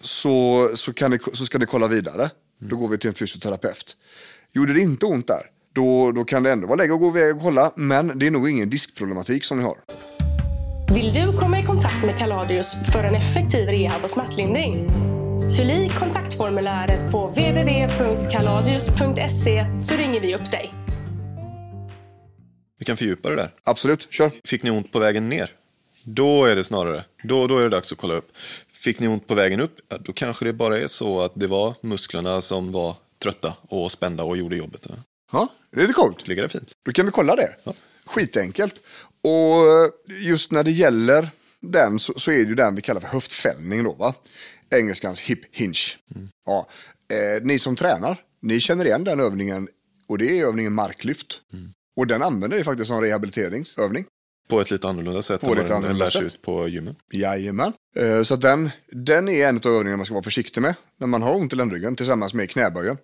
[0.00, 2.30] så, så, kan ni, så ska ni kolla vidare.
[2.58, 3.96] Då går vi till en fysioterapeut.
[4.52, 5.42] Gjorde det inte ont där,
[5.76, 7.72] då, då kan det ändå vara läge att gå iväg och kolla.
[7.74, 9.76] Men det är nog ingen diskproblematik som ni har.
[10.94, 14.88] Vill du komma i kontakt med Kaladius för en effektiv rehab och smärtlindring?
[15.56, 20.72] Fyll i kontaktformuläret på www.kaladius.se så ringer vi upp dig.
[22.78, 23.50] Vi kan fördjupa det där.
[23.64, 24.30] Absolut, kör.
[24.44, 25.50] Fick ni ont på vägen ner?
[26.04, 28.28] Då är det snarare, då, då är det dags att kolla upp.
[28.72, 29.76] Fick ni ont på vägen upp?
[29.88, 33.90] Ja, då kanske det bara är så att det var musklerna som var trötta och
[33.90, 34.86] spända och gjorde jobbet.
[35.32, 36.28] Ja, det är lite coolt.
[36.28, 36.72] Ligger det fint?
[36.84, 37.56] Då kan vi kolla det.
[38.04, 38.74] Skitenkelt.
[39.22, 39.92] Och
[40.26, 43.84] just när det gäller den så, så är det ju den vi kallar för höftfällning
[43.84, 44.14] då va.
[44.70, 45.78] Engelskans hip hinge.
[46.46, 46.68] Ja.
[47.12, 49.68] Eh, ni som tränar, ni känner igen den övningen
[50.08, 51.40] och det är övningen marklyft.
[51.96, 54.04] Och den använder vi faktiskt som rehabiliteringsövning.
[54.48, 56.96] På ett lite annorlunda sätt På än vad den lärs ut på gymmen.
[57.12, 57.72] Jajamän.
[57.96, 61.22] Eh, Så den, den är en av övningarna man ska vara försiktig med när man
[61.22, 62.98] har ont i ländryggen tillsammans med knäböjen.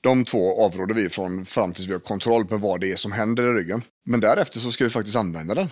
[0.00, 3.12] De två avråder vi från fram tills vi har kontroll på vad det är som
[3.12, 3.82] händer i ryggen.
[4.06, 5.70] Men därefter så ska vi faktiskt använda den.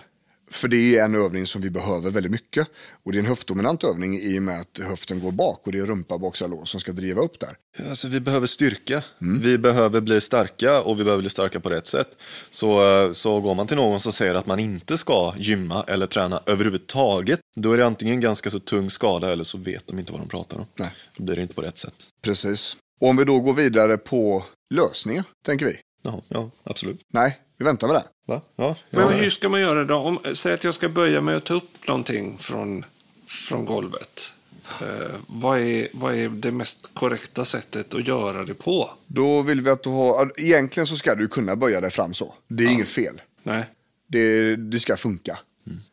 [0.51, 2.67] För det är en övning som vi behöver väldigt mycket.
[3.03, 5.79] Och det är en höftdominant övning i och med att höften går bak och det
[5.79, 7.49] är rumpa, baksida lår som ska driva upp där.
[7.89, 9.03] Alltså, vi behöver styrka.
[9.21, 9.41] Mm.
[9.41, 12.07] Vi behöver bli starka och vi behöver bli starka på rätt sätt.
[12.51, 16.43] Så, så går man till någon som säger att man inte ska gymma eller träna
[16.45, 20.21] överhuvudtaget, då är det antingen ganska så tung skada eller så vet de inte vad
[20.21, 20.65] de pratar om.
[20.75, 20.89] Nej.
[21.17, 21.95] Då blir det inte på rätt sätt.
[22.21, 22.77] Precis.
[22.99, 25.79] Och om vi då går vidare på lösningar, tänker vi.
[26.03, 27.01] Jaha, ja, absolut.
[27.13, 28.03] Nej, vi väntar med det.
[28.27, 28.41] Va?
[28.55, 29.09] Ja, Men ja.
[29.09, 29.95] hur ska man göra då?
[29.95, 32.85] Om, säg att jag ska böja mig och ta upp någonting från,
[33.27, 34.33] från golvet.
[34.81, 38.89] Eh, vad, är, vad är det mest korrekta sättet att göra det på?
[39.07, 42.33] Då vill vi att du har, egentligen så ska du kunna böja dig fram så.
[42.47, 43.21] Det är inget fel.
[43.43, 43.65] Nej.
[44.07, 45.39] Det, det ska funka.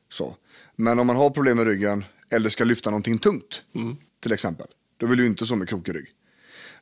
[0.08, 0.36] Så.
[0.76, 3.62] Men om man har problem med ryggen eller ska lyfta någonting tungt,
[4.20, 6.06] till exempel, då vill du inte så med krokig rygg.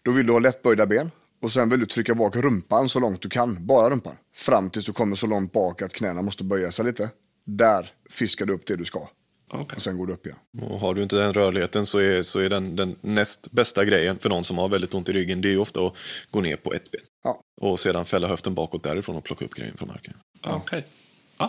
[0.03, 1.11] Då vill du ha lättböjda ben
[1.43, 4.17] och sen vill du trycka bak rumpan så långt du kan, bara rumpan.
[4.35, 7.11] Fram tills du kommer så långt bak att knäna måste böja sig lite.
[7.47, 9.09] Där fiskar du upp det du ska.
[9.51, 9.77] Okej.
[9.77, 10.39] Och sen går du upp igen.
[10.63, 14.19] Och har du inte den rörligheten så är, så är den, den näst bästa grejen
[14.19, 15.95] för någon som har väldigt ont i ryggen, det är ju ofta att
[16.31, 17.01] gå ner på ett ben.
[17.25, 20.15] Ja, Och sedan fälla höften bakåt därifrån och plocka upp grejen från marken.
[20.43, 20.87] Okej.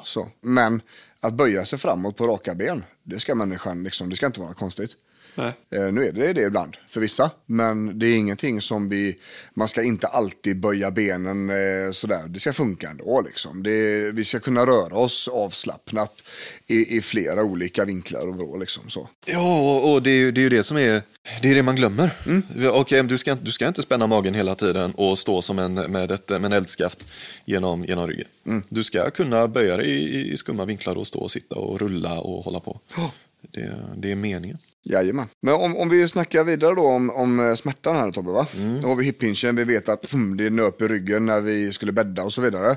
[0.04, 0.28] så.
[0.42, 0.82] Men
[1.20, 4.54] att böja sig framåt på raka ben, det ska människan, liksom, det ska inte vara
[4.54, 4.92] konstigt.
[5.36, 5.54] Nej.
[5.72, 9.17] Eh, nu är det det ibland för vissa, men det är ingenting som vi,
[9.54, 12.28] man ska inte alltid böja benen eh, sådär.
[12.28, 13.63] Det ska funka ändå liksom.
[13.63, 16.24] Det, vi ska kunna röra oss avslappnat
[16.67, 19.10] i, i flera olika vinklar och vrå liksom så.
[19.26, 21.02] Ja, och, och det, är ju, det är ju det som är
[21.41, 22.12] det, är det man glömmer.
[22.26, 22.43] Mm.
[22.72, 26.12] Okej, du, ska, du ska inte spänna magen hela tiden och stå som en, med,
[26.12, 27.06] ett, med en eldskaft
[27.46, 28.28] genom, genom ryggen.
[28.46, 28.63] Mm.
[28.69, 32.19] Du ska kunna böja dig i, i skumma vinklar och stå och sitta och rulla
[32.19, 32.80] och hålla på.
[32.98, 33.12] Oh.
[33.52, 34.58] Det, det är meningen.
[34.86, 35.28] Jajamän.
[35.41, 38.48] Men om, om vi snackar vidare då om, om eh, smärtan här Tobbe va?
[38.56, 38.82] Mm.
[38.82, 41.91] Då har vi hippinchen, vi vet att pum, det nöp i ryggen när vi skulle
[41.91, 42.76] bädda och så vidare.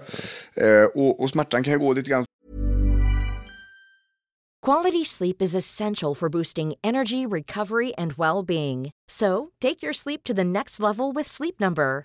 [0.57, 0.83] Mm.
[0.83, 2.25] Eh, och, och smärtan kan ju gå lite grann
[4.67, 8.91] Quality sleep is essential for boosting energy, recovery and well-being.
[9.09, 12.05] So, take your sleep to the next level with Sleep Number.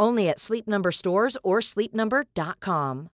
[0.00, 3.08] Only at Sleep Number stores or sleepnumber.com.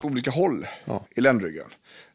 [0.00, 1.06] På olika håll ja.
[1.16, 1.66] i ländryggen.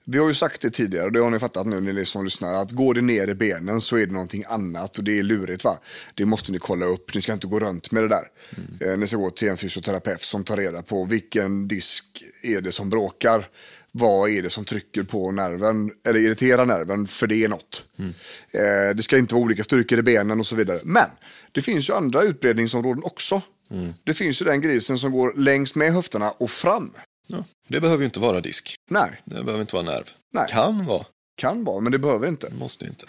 [0.05, 2.53] Vi har ju sagt det tidigare, och det har ni fattat nu ni som lyssnar,
[2.61, 5.63] att går det ner i benen så är det någonting annat och det är lurigt
[5.63, 5.79] va.
[6.15, 8.27] Det måste ni kolla upp, ni ska inte gå runt med det där.
[8.57, 8.91] Mm.
[8.91, 12.71] Eh, ni ska gå till en fysioterapeut som tar reda på vilken disk är det
[12.71, 13.47] som bråkar
[13.93, 17.85] vad är det som trycker på nerven, eller irriterar nerven, för det är något.
[17.99, 18.13] Mm.
[18.51, 20.79] Eh, det ska inte vara olika styrkor i benen och så vidare.
[20.83, 21.09] Men
[21.51, 23.41] det finns ju andra utbredningsområden också.
[23.71, 23.93] Mm.
[24.03, 26.93] Det finns ju den grisen som går längs med höfterna och fram.
[27.27, 28.75] Ja, det behöver ju inte vara disk.
[28.89, 29.21] Nej.
[29.25, 30.09] Det behöver inte vara nerv.
[30.33, 30.47] Nej.
[30.49, 31.05] Kan vara.
[31.35, 32.49] Kan vara, men det behöver inte.
[32.49, 33.05] Det måste inte.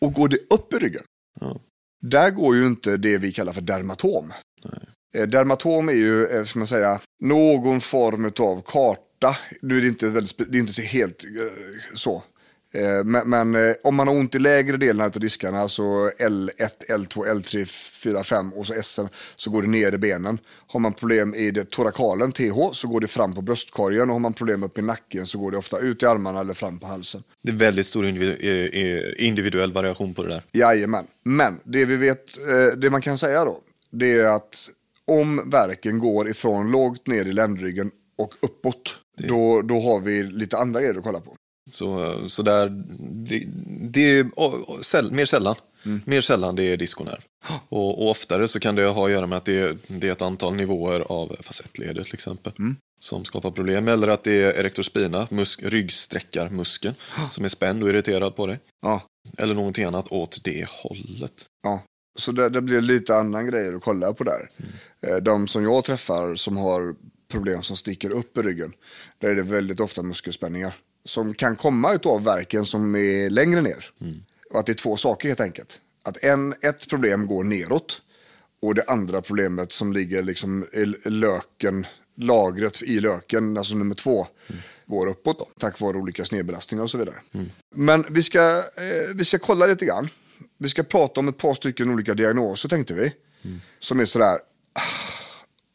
[0.00, 1.02] Och går det upp i ryggen,
[1.40, 1.60] ja.
[2.02, 4.32] där går ju inte det vi kallar för dermatom.
[4.64, 5.22] Nej.
[5.22, 9.38] Eh, dermatom är ju, eh, ska man säga, någon form av kart borta.
[9.62, 12.22] Nu är det inte, väldigt, det är inte helt uh, så.
[12.76, 15.82] Uh, men, men uh, om man har ont i lägre delen av diskarna, alltså
[16.18, 16.50] L1,
[16.88, 17.64] L2, L3,
[18.02, 19.00] 4, 5 och så S,
[19.36, 20.38] så går det ner i benen.
[20.66, 24.20] Har man problem i det torakalen, TH, så går det fram på bröstkorgen och har
[24.20, 26.86] man problem uppe i nacken så går det ofta ut i armarna eller fram på
[26.86, 27.22] halsen.
[27.42, 28.06] Det är väldigt stor
[29.18, 30.42] individuell variation på det där.
[30.52, 32.24] Jajamän, men det vi vet,
[32.76, 34.70] det man kan säga då, det är att
[35.06, 39.28] om verken går ifrån lågt ner i ländryggen och uppåt, det...
[39.28, 41.36] Då, då har vi lite andra grejer att kolla på.
[41.70, 43.44] Så, så där, det,
[43.90, 45.56] det är oh, säll, mer sällan.
[45.84, 46.00] Mm.
[46.04, 47.20] Mer sällan det är diskonerv.
[47.68, 50.12] Och, och, oftare så kan det ha att göra med att det är, det är
[50.12, 52.52] ett antal nivåer av facettledet till exempel.
[52.58, 52.76] Mm.
[53.00, 53.88] Som skapar problem.
[53.88, 56.94] Eller att det är erektrospina, musk, ryggsträckarmuskeln,
[57.30, 58.58] som är spänd och irriterad på dig.
[58.82, 59.02] Ja.
[59.38, 61.46] Eller någonting annat åt det hållet.
[61.62, 61.82] Ja.
[62.18, 64.48] Så det, det blir lite annan grejer att kolla på där.
[65.02, 65.24] Mm.
[65.24, 66.94] De som jag träffar som har
[67.28, 68.72] problem som sticker upp i ryggen.
[69.18, 70.74] Där är det väldigt ofta muskelspänningar.
[71.04, 73.90] Som kan komma av verken som är längre ner.
[74.00, 74.22] Mm.
[74.50, 75.80] Och att det är två saker helt enkelt.
[76.02, 78.02] Att en, ett problem går neråt.
[78.62, 81.86] Och det andra problemet som ligger liksom i löken,
[82.16, 84.62] lagret i löken, alltså nummer två, mm.
[84.86, 87.16] går uppåt då, tack vare olika snedbelastningar och så vidare.
[87.32, 87.46] Mm.
[87.74, 90.08] Men vi ska, eh, vi ska kolla lite grann.
[90.58, 93.12] Vi ska prata om ett par stycken olika diagnoser tänkte vi.
[93.44, 93.60] Mm.
[93.78, 94.38] Som är sådär,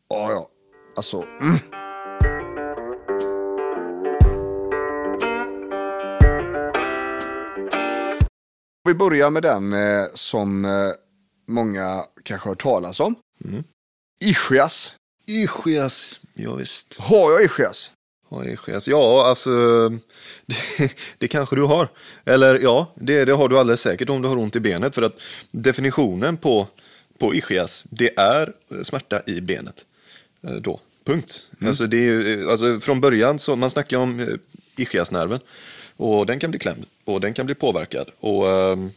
[0.10, 0.51] ah, ja,
[0.95, 1.58] Alltså, mm.
[8.88, 10.91] Vi börjar med den eh, som eh,
[11.47, 13.15] många kanske har hört talas om.
[13.45, 13.63] Mm.
[14.23, 14.95] Ischias.
[15.27, 16.97] Ischias, ja, visst.
[16.99, 17.91] Har jag ischias?
[18.30, 18.88] Har ischias?
[18.88, 19.49] Ja, alltså
[20.45, 21.88] det, det, kanske du har.
[22.25, 24.95] Eller ja, det, det har du alldeles säkert om du har ont i benet.
[24.95, 26.67] För att definitionen på,
[27.19, 29.86] på ischias, det är smärta i benet.
[30.47, 30.80] Eh, då.
[31.04, 31.47] Punkt.
[31.60, 31.67] Mm.
[31.67, 34.27] Alltså, det är, eh, alltså, från början så, man snackar om eh,
[34.77, 35.39] ischiasnerven.
[35.97, 38.10] Och den kan bli klämd och den kan bli påverkad.
[38.19, 38.91] Och ehm,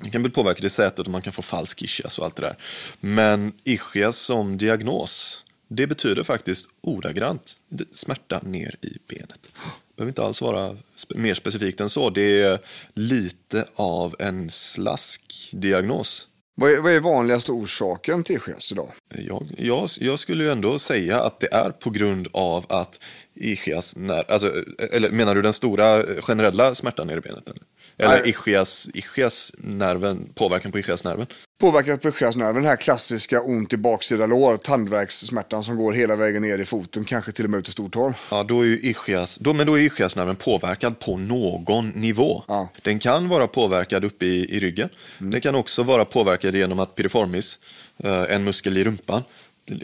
[0.00, 2.42] den kan bli påverkad i sätet och man kan få falsk ischias och allt det
[2.42, 2.56] där.
[3.00, 7.58] Men ischias som diagnos, det betyder faktiskt ordagrant
[7.92, 9.42] smärta ner i benet.
[9.42, 10.76] Det behöver inte alls vara
[11.14, 12.10] mer specifikt än så.
[12.10, 12.58] Det är
[12.94, 16.28] lite av en slaskdiagnos.
[16.58, 18.88] Vad är, vad är vanligaste orsaken till ischias idag?
[19.14, 23.00] Jag, jag, jag, skulle ju ändå säga att det är på grund av att
[23.34, 24.52] ischias när, alltså,
[24.92, 27.48] eller menar du den stora eh, generella smärtan nere i benet?
[27.48, 27.62] Eller,
[27.98, 31.26] eller ischias, ischias nerven, påverkan på ischiasnerven?
[31.60, 36.42] Påverkat på ischiasnerven, den här klassiska ont i baksida lår, tandvärkssmärtan som går hela vägen
[36.42, 38.14] ner i foten, kanske till och med ut till stortån.
[38.30, 42.42] Ja, då är ju ischias, då, men då är ischiasnerven påverkad på någon nivå.
[42.48, 42.68] Ja.
[42.82, 44.88] Den kan vara påverkad uppe i, i ryggen.
[45.18, 47.58] Den kan också vara påverkad genom att piriformis,
[48.04, 49.22] eh, en muskel i rumpan,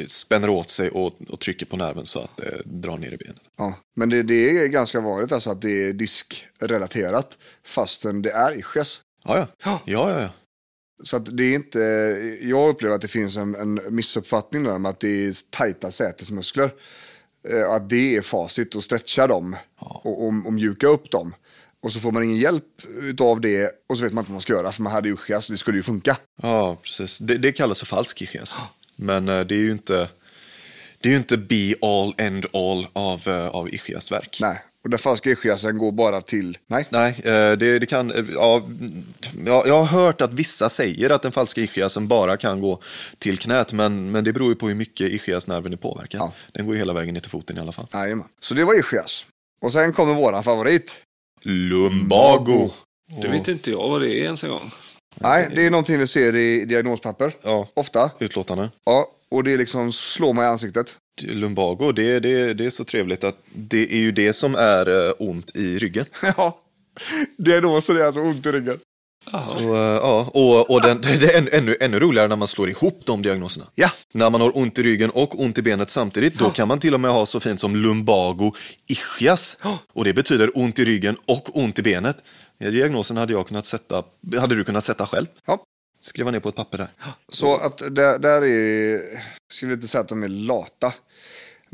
[0.08, 3.42] spänner åt sig och, och trycker på nerven så att det drar ner i benet.
[3.58, 8.58] Ja, men det, det är ganska vanligt alltså att det är diskrelaterat fastän det är
[8.58, 9.00] ischias.
[9.24, 9.46] Ja, ja.
[9.64, 10.28] ja, ja, ja.
[11.04, 11.78] Så att det är inte,
[12.42, 16.70] jag upplever att det finns en, en missuppfattning där med att det är tajta sätesmuskler.
[17.48, 21.34] Eh, Att det är facit och stretcha dem och, och, och mjuka upp dem.
[21.82, 22.64] Och så får man ingen hjälp
[23.20, 25.46] av det och så vet man inte vad man ska göra för man hade ischias,
[25.48, 26.16] det skulle ju funka.
[26.42, 27.18] Ja, precis.
[27.18, 28.60] Det, det kallas för falsk ischias.
[28.96, 30.08] Men eh, det är ju inte,
[31.00, 34.38] det är ju inte be all end all av, eh, av ischiasverk.
[34.40, 36.86] Nej, och den falska ischiasen går bara till, nej.
[36.90, 38.12] Nej, eh, det, det kan...
[38.34, 38.62] Ja,
[39.46, 42.80] ja, jag har hört att vissa säger att den falska ischiasen bara kan gå
[43.18, 46.20] till knät, men, men det beror ju på hur mycket ischiasnerven är påverkad.
[46.20, 46.32] Ja.
[46.52, 47.86] Den går ju hela vägen ner till foten i alla fall.
[47.92, 48.26] Jajamän.
[48.40, 49.26] Så det var ischias.
[49.64, 50.94] Och sen kommer våran favorit.
[51.44, 52.70] Lumbago.
[53.22, 54.70] Det vet inte jag vad det är ens en gång.
[55.14, 57.32] Nej, det är någonting vi ser i diagnospapper.
[57.42, 58.10] Ja, Ofta.
[58.18, 58.70] utlåtande.
[58.84, 60.96] Ja, och det är liksom slår mig i ansiktet.
[61.22, 65.12] Lumbago, det, det, det är så trevligt att det är ju det som är eh,
[65.18, 66.04] ont i ryggen.
[66.36, 66.58] Ja,
[67.36, 68.78] diagnosen är alltså ont i ryggen.
[69.42, 72.70] Så, eh, ja, och, och den, det är ännu, ännu, ännu roligare när man slår
[72.70, 73.66] ihop de diagnoserna.
[73.74, 73.90] Ja.
[74.12, 76.94] När man har ont i ryggen och ont i benet samtidigt, då kan man till
[76.94, 78.52] och med ha så fint som lumbago
[78.86, 79.58] ischias.
[79.92, 82.16] Och det betyder ont i ryggen och ont i benet.
[82.70, 84.04] Diagnosen hade, jag kunnat sätta,
[84.38, 85.26] hade du kunnat sätta själv.
[85.46, 85.64] Ja.
[86.00, 86.88] Skriva ner på ett papper där.
[87.28, 89.02] Så att där, där är,
[89.66, 90.94] vi inte säga att de är lata.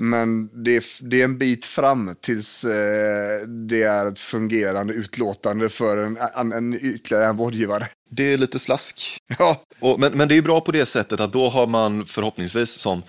[0.00, 5.68] Men det är, det är en bit fram tills eh, det är ett fungerande utlåtande
[5.68, 7.84] för en, en, en ytterligare en vårdgivare.
[8.10, 9.18] Det är lite slask.
[9.38, 12.70] Ja, Och, men, men det är bra på det sättet att då har man förhoppningsvis
[12.70, 13.02] som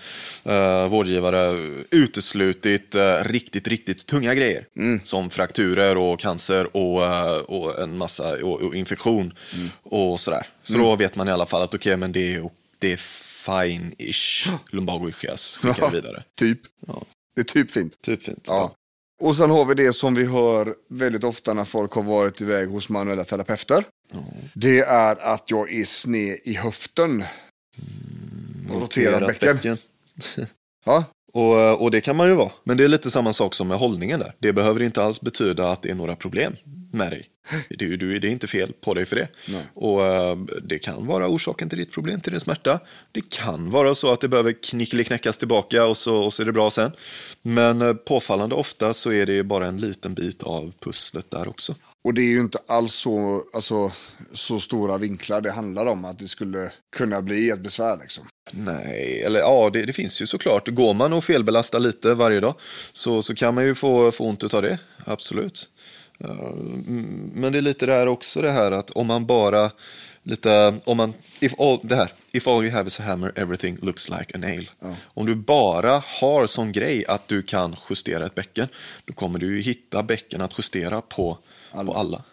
[0.44, 1.58] eh, vårdgivare
[1.90, 4.64] uteslutit eh, riktigt, riktigt tunga grejer.
[5.02, 9.34] Som frakturer och cancer och, eh, och en massa och, och infektion
[9.82, 10.46] och sådär.
[10.62, 13.00] Så då vet man i alla fall att okej, men det är, det är
[13.46, 14.48] fine-ish.
[14.70, 16.24] Lumbago ischias skickar vi vidare.
[16.36, 16.60] typ.
[17.34, 18.02] Det är typ fint.
[18.02, 18.44] Typ fint.
[18.48, 18.74] Ja.
[19.22, 22.68] Och sen har vi det som vi hör väldigt ofta när folk har varit iväg
[22.68, 23.84] hos manuella terapeuter.
[24.54, 27.24] Det är att jag är sned i höften.
[28.70, 29.78] Roterar Roterat bäcken.
[30.84, 32.50] Ja, Och, och det kan man ju vara.
[32.64, 34.34] Men det är lite samma sak som med hållningen där.
[34.38, 36.56] Det behöver inte alls betyda att det är några problem
[36.92, 37.26] med dig.
[37.68, 39.28] Det, är- du, det är inte fel på dig för det.
[39.48, 39.62] Nej.
[39.74, 42.80] Och eh, det kan vara orsaken till ditt problem, till din smärta.
[43.12, 46.52] Det kan vara så att det behöver knickeliknäckas tillbaka och så, och så är det
[46.52, 46.92] bra sen.
[47.42, 51.74] Men eh, påfallande ofta så är det bara en liten bit av pusslet där också.
[52.02, 53.92] Och det är ju inte alls så, alltså,
[54.32, 57.96] så stora vinklar det handlar om att det skulle kunna bli ett besvär.
[57.96, 58.28] Liksom.
[58.52, 60.68] Nej, eller ja, det, det finns ju såklart.
[60.68, 62.54] Går man och felbelastar lite varje dag
[62.92, 65.68] så, så kan man ju få, få ont av det, absolut.
[67.34, 69.70] Men det är lite det här också det här att om man bara
[70.22, 73.78] lite, om man, if all, det här, if all you have is a hammer everything
[73.82, 74.70] looks like a nail.
[75.04, 78.68] Om du bara har som grej att du kan justera ett bäcken,
[79.04, 81.38] då kommer du ju hitta bäcken att justera på
[81.72, 81.92] alla.
[81.92, 82.24] På alla.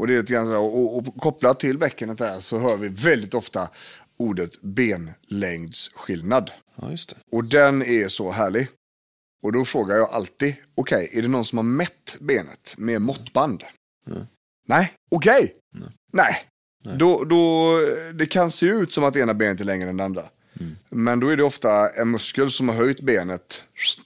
[0.00, 2.76] Och, det är lite grann så här, och, och kopplat till bäckenet där så hör
[2.76, 3.68] vi väldigt ofta
[4.16, 6.50] ordet benlängdsskillnad.
[6.76, 7.16] Ja, just det.
[7.36, 8.68] Och den är så härlig.
[9.42, 13.64] Och då frågar jag alltid, okej, är det någon som har mätt benet med måttband?
[14.68, 15.54] Nej, okej.
[16.12, 16.36] Nej.
[16.98, 17.70] Då, då,
[18.14, 20.22] det kan se ut som att ena benet är längre än det andra.
[20.90, 23.64] Men då är det ofta en muskel som har höjt benet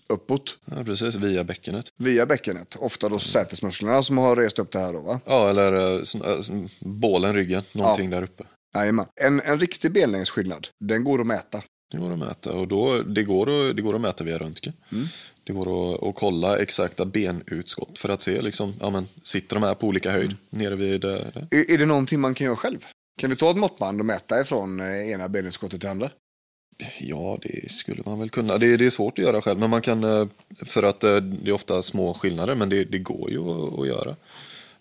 [0.09, 1.89] uppåt Ja, precis, via bäckenet.
[1.97, 2.77] via bäckenet.
[2.79, 5.21] Ofta då sätesmusklerna som har rest upp det här då va?
[5.25, 8.45] Ja, eller eh, sån- eh, sån- bålen, ryggen, någonting där uppe.
[8.75, 9.07] Jajamän.
[9.21, 11.63] En, en riktig benlängdsskillnad, den går att mäta.
[11.93, 14.73] Det går att mäta och då, det, går att, det går att mäta via röntgen.
[15.45, 19.63] Det går att, att kolla exakta benutskott för att se, liksom, ja, men, sitter de
[19.63, 21.05] här på olika höjd nere vid...
[21.05, 21.47] eh, där?
[21.51, 22.79] Är, är det någonting man kan göra själv?
[23.21, 26.11] Kan du ta ett måttband och mäta ifrån eh, ena benutskottet till andra?
[26.99, 28.59] Ja, det skulle man väl kunna.
[28.59, 30.27] Det, det är svårt att göra själv, men man kan, eh,
[30.67, 33.87] för att eh, det är ofta små skillnader, men det, det går ju att, att
[33.87, 34.17] göra.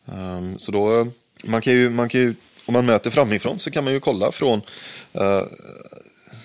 [0.05, 1.07] Ehm, så då, eh,
[1.43, 2.33] man kan ju, man kan ju,
[2.65, 4.61] om man möter framifrån så kan man ju kolla från
[5.21, 5.43] uh,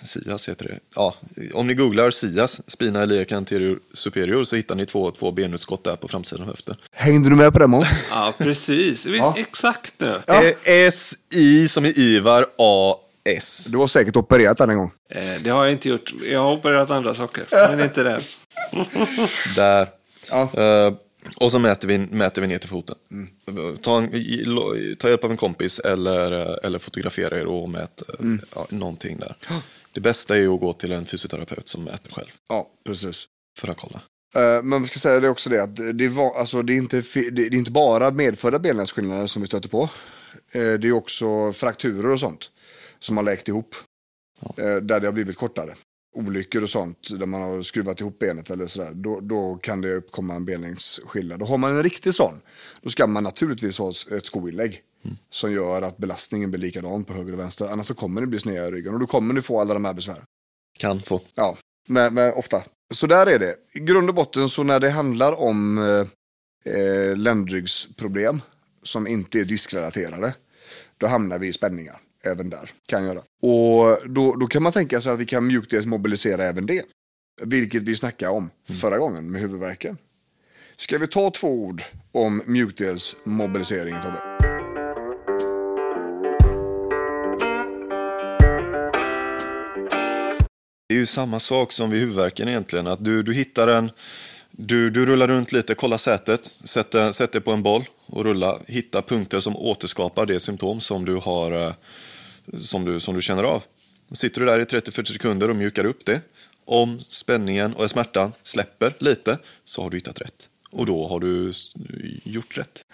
[0.04, 0.78] Sias heter det.
[0.94, 1.14] Ja,
[1.54, 5.96] om ni googlar Sias, spina iliac anterior superior, så hittar ni två, två benutskott där
[5.96, 6.76] på framsidan av höften.
[6.92, 7.88] Hängde du med på det Måns?
[8.10, 9.06] Ja, precis.
[9.06, 9.34] Ja.
[9.38, 10.20] Exakt nu.
[10.26, 10.42] Ja.
[10.64, 12.46] S-I som i Ivar,
[13.24, 13.66] A-S.
[13.72, 14.92] Du har säkert opererat den en gång.
[15.14, 16.12] Eh, Det har jag inte gjort.
[16.30, 18.20] Jag har opererat andra saker, men inte det.
[19.56, 19.88] Där.
[20.30, 20.50] Ja.
[20.62, 20.94] Eh,
[21.36, 22.96] och så mäter vi, mäter vi ner till foten.
[23.80, 24.10] Ta, en,
[24.98, 29.18] ta hjälp av en kompis eller, eh, eller fotografera er och mät eh, ja, någonting
[29.18, 29.34] där.
[29.92, 33.24] Det bästa är ju att gå till en fysioterapeut som mäter själv Ja, precis.
[33.58, 34.00] för att kolla.
[34.36, 37.02] Eh, Men vi ska säga det också det att det, var, alltså, det, är inte,
[37.30, 39.88] det, är inte bara medfödda benlängdsskillnader som vi stöter på.
[40.52, 42.50] Det är också frakturer och sånt
[43.00, 43.74] som har läkt ihop.
[44.56, 45.74] Eh, Där det har blivit kortare.
[46.16, 48.92] Olyckor och sånt där man har skruvat ihop benet eller sådär.
[48.94, 51.38] Då, då kan det uppkomma en benlängdsskillnad.
[51.38, 52.40] Då har man en riktig sån.
[52.82, 54.82] Då ska man naturligtvis ha ett skoinlägg.
[55.30, 57.66] Som gör att belastningen blir likadan på höger och vänster.
[57.68, 59.84] Annars så kommer det bli sneda i ryggen och då kommer du få alla de
[59.84, 60.24] här besvären.
[60.78, 61.20] Kan få.
[61.34, 61.56] Ja,
[61.88, 62.62] men, men ofta.
[62.94, 63.56] Så där är det.
[63.74, 68.40] I grund och botten så när det handlar om eh, eh, ländryggsproblem
[68.82, 70.34] som inte är diskrelaterade,
[70.98, 71.98] då hamnar vi i spänningar.
[72.24, 73.18] Även där, kan göra.
[73.42, 76.84] Och då, då kan man tänka sig att vi kan mjukdelsmobilisera även det.
[77.42, 79.98] Vilket vi snackade om förra gången med huvudvärken.
[80.76, 84.22] Ska vi ta två ord om mjukdelsmobilisering, Tobbe?
[90.88, 92.86] Det är ju samma sak som vid huvudvärken egentligen.
[92.86, 93.90] Att du, du hittar en,
[94.50, 98.58] du, du rullar runt lite, kollar sätet, sätter, sätter på en boll och rulla.
[98.66, 101.74] Hitta punkter som återskapar det symptom som du, har, eh,
[102.60, 103.62] som du, som du känner av.
[104.12, 106.20] Sitter du där i 30-40 sekunder och mjukar upp det.
[106.64, 110.50] Om spänningen och smärtan släpper lite så har du hittat rätt.
[110.70, 111.52] Och då har du
[112.24, 112.86] gjort rätt.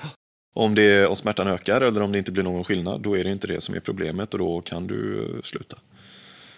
[0.54, 3.30] Om, det, om smärtan ökar eller om det inte blir någon skillnad, då är det
[3.30, 5.76] inte det som är problemet och då kan du eh, sluta.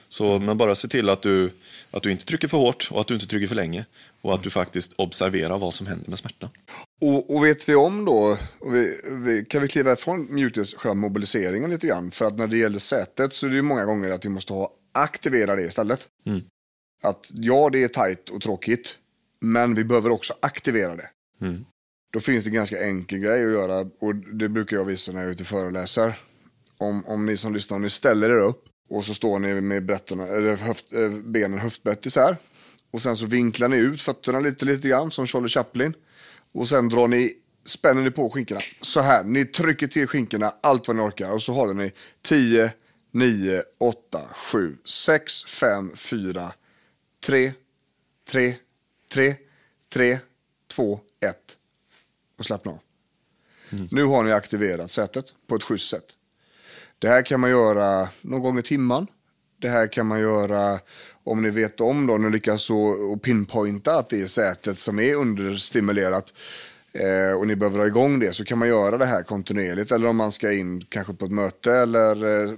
[0.08, 1.52] Så, men bara se till att du,
[1.90, 3.86] att du inte trycker för hårt och att du inte trycker för länge.
[4.20, 6.50] Och att du faktiskt observerar vad som händer med smärtan.
[7.00, 8.38] Och, och vet vi om då,
[8.72, 12.10] vi, vi, kan vi kliva ifrån mjukdels, själva mobiliseringen lite grann?
[12.10, 14.52] För att när det gäller sätet så är det ju många gånger att vi måste
[14.52, 16.08] ha aktivera det istället.
[16.26, 16.40] Mm.
[17.02, 18.98] Att ja, det är tajt och tråkigt,
[19.40, 21.10] men vi behöver också aktivera det.
[21.40, 21.64] Mm.
[22.12, 25.20] Då finns det en ganska enkel grej att göra och det brukar jag visa när
[25.20, 26.18] jag är ute och föreläser.
[26.78, 29.86] Om, om ni som lyssnar, om ni ställer er upp och så står ni med
[29.86, 32.36] brätterna, eller höft, eh, benen höftbrett isär.
[32.90, 35.94] Och sen så vinklar ni ut fötterna lite, lite grann som Charlie Chaplin.
[36.52, 37.34] Och sen drar ni,
[37.64, 38.60] spänner ni på skinkorna.
[38.80, 41.32] Så här, ni trycker till skinkorna allt vad ni orkar.
[41.32, 42.72] Och så håller ni 10,
[43.12, 46.52] 9, 8, 7, 6, 5, 4,
[47.26, 47.52] 3,
[48.30, 48.54] 3,
[49.12, 49.36] 3,
[49.92, 50.18] 3,
[50.68, 51.36] 2, 1.
[52.38, 52.78] Och slappna av.
[53.90, 56.04] Nu har ni aktiverat sätet på ett schysst sätt.
[56.98, 59.06] Det här kan man göra någon gång i timmen.
[59.60, 60.78] Det här kan man göra
[61.24, 64.98] om ni vet om då, ni lyckas så och pinpointa att det är sätet som
[64.98, 66.34] är understimulerat
[66.92, 70.08] eh, och ni behöver ha igång det så kan man göra det här kontinuerligt eller
[70.08, 72.50] om man ska in kanske på ett möte eller eh,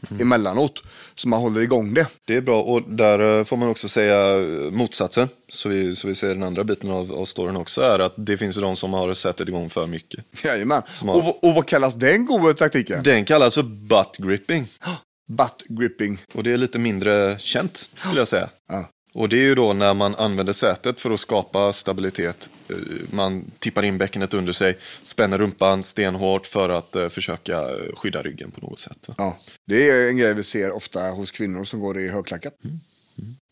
[0.00, 0.82] bara emellanåt
[1.14, 2.06] så man håller igång det.
[2.24, 5.28] Det är bra och där eh, får man också säga eh, motsatsen.
[5.48, 8.38] Så vi, så vi ser den andra biten av, av storyn också är att det
[8.38, 10.24] finns ju de som har sättet igång för mycket.
[10.44, 10.82] Jajamän.
[11.04, 13.02] Har- Och, och vad kallas den goda taktiken?
[13.02, 14.66] Den kallas för butt gripping.
[15.28, 16.18] Butt gripping.
[16.34, 18.48] Och det är lite mindre känt skulle jag säga.
[18.68, 18.88] Ja.
[19.12, 22.50] Och det är ju då när man använder sätet för att skapa stabilitet.
[22.68, 22.76] Eh,
[23.10, 28.22] Man tippar in bäckenet under sig, spänner rumpan stenhårt för att eh, försöka eh, skydda
[28.22, 29.08] ryggen på något sätt.
[29.18, 32.54] Ja, det är en grej vi ser ofta hos kvinnor som går i högklackat.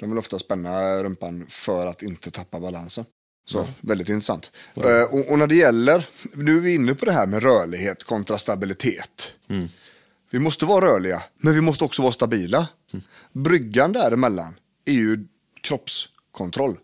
[0.01, 3.05] De vill ofta spänna rumpan för att inte tappa balansen.
[3.47, 4.53] Så, väldigt intressant.
[4.77, 8.05] Eh, och, och när det gäller, nu är vi inne på det här med rörlighet
[8.05, 9.37] kontra stabilitet.
[10.31, 12.69] Vi måste vara rörliga, men vi måste också vara stabila.
[13.33, 14.55] Bryggan däremellan
[14.87, 15.27] är ju
[15.65, 16.77] kroppskontroll.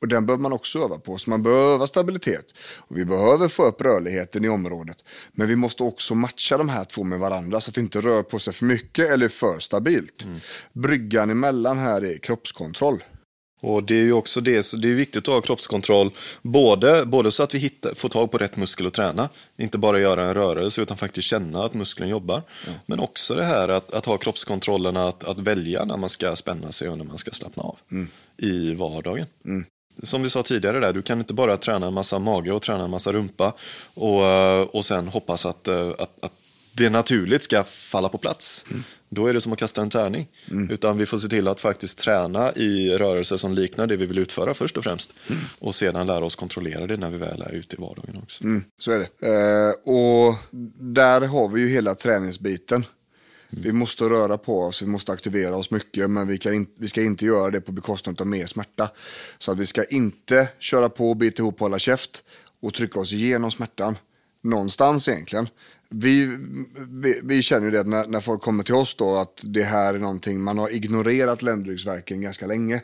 [0.00, 1.18] Och den behöver man också öva på.
[1.18, 2.44] Så man behöver stabilitet.
[2.78, 5.04] Och vi behöver få upp rörligheten i området.
[5.32, 8.22] Men vi måste också matcha de här två med varandra så att det inte rör
[8.22, 10.26] på sig för mycket eller för stabilt.
[10.72, 13.02] Bryggan emellan här är kroppskontroll.
[13.64, 16.10] Och det är ju också det, så det är viktigt att ha kroppskontroll,
[16.42, 20.00] både, både så att vi hittar, får tag på rätt muskel att träna, inte bara
[20.00, 22.42] göra en rörelse utan faktiskt känna att muskeln jobbar.
[22.86, 26.72] Men också det här att, att ha kroppskontrollen att, att välja när man ska spänna
[26.72, 27.78] sig och när man ska slappna av
[28.36, 29.26] i vardagen.
[30.02, 32.84] Som vi sa tidigare, där, du kan inte bara träna en massa mage och träna
[32.84, 33.52] en massa rumpa
[33.94, 36.32] och, och sen hoppas att, eh, att, att
[36.76, 38.64] det naturligt ska falla på plats.
[39.08, 40.28] Då är det som att kasta en tärning.
[40.70, 44.18] Utan vi får se till att faktiskt träna i rörelser som liknar det vi vill
[44.18, 45.14] utföra först och främst.
[45.58, 48.44] Och sedan lära oss kontrollera det när vi väl är ute i vardagen också.
[48.44, 49.28] Mm, så är det.
[49.28, 50.34] Eh, och
[50.80, 52.84] där har vi ju hela träningsbiten.
[53.50, 56.88] Vi måste röra på oss, vi måste aktivera oss mycket, men vi, kan in, vi
[56.88, 58.90] ska inte göra det på bekostnad av mer smärta.
[59.38, 62.24] Så att vi ska inte köra på, bita ihop, hålla käft
[62.62, 63.96] och trycka oss igenom smärtan.
[64.42, 65.48] Någonstans egentligen.
[65.96, 66.36] Vi,
[66.90, 69.94] vi, vi känner ju det när, när folk kommer till oss då att det här
[69.94, 72.80] är någonting, man har ignorerat ländryggsvärken ganska länge.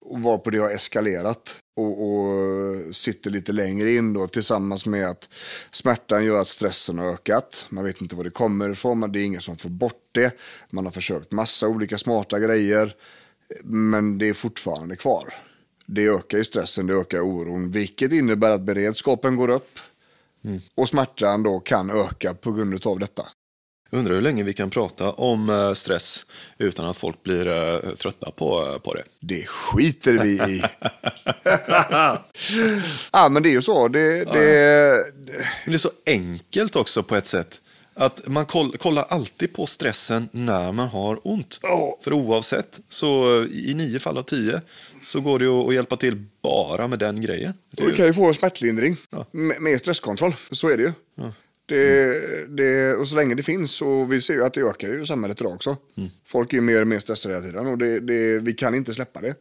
[0.00, 1.56] Och varpå det har eskalerat.
[1.78, 5.28] och, och sitter lite längre in då tillsammans med att
[5.70, 7.66] smärtan gör att stressen har ökat.
[7.68, 10.38] Man vet inte var det kommer ifrån, men det är ingen som får bort det.
[10.70, 12.94] Man har försökt massa olika smarta grejer,
[13.64, 15.34] men det är fortfarande kvar.
[15.86, 19.78] Det ökar ju stressen, det ökar oron, vilket innebär att beredskapen går upp.
[20.74, 23.22] Och smärtan då kan öka på grund av detta.
[23.90, 26.26] Undrar hur länge vi kan prata om eh, stress
[26.58, 29.02] utan att folk blir eh, trötta på, på det.
[29.20, 30.62] Det skiter vi i.
[33.12, 33.88] ja, men det är ju så.
[33.88, 35.04] Det, det,
[35.66, 37.60] det är så enkelt också på ett sätt.
[38.00, 41.60] Att man koll, kollar alltid på stressen när man har ont.
[42.04, 44.60] För oavsett, så i nio fall av tio,
[45.02, 47.54] så går det att hjälpa till bara med den grejen.
[47.70, 48.96] Det Du kan ju få en smärtlindring
[49.30, 50.36] med, med stresskontroll.
[50.50, 50.92] Så är det ju.
[51.66, 55.02] Det, det, och så länge det finns, och vi ser ju att det ökar ju
[55.02, 55.76] i samhället idag också.
[56.26, 59.20] Folk är mer och mer stressade hela tiden och det, det, vi kan inte släppa
[59.20, 59.34] det.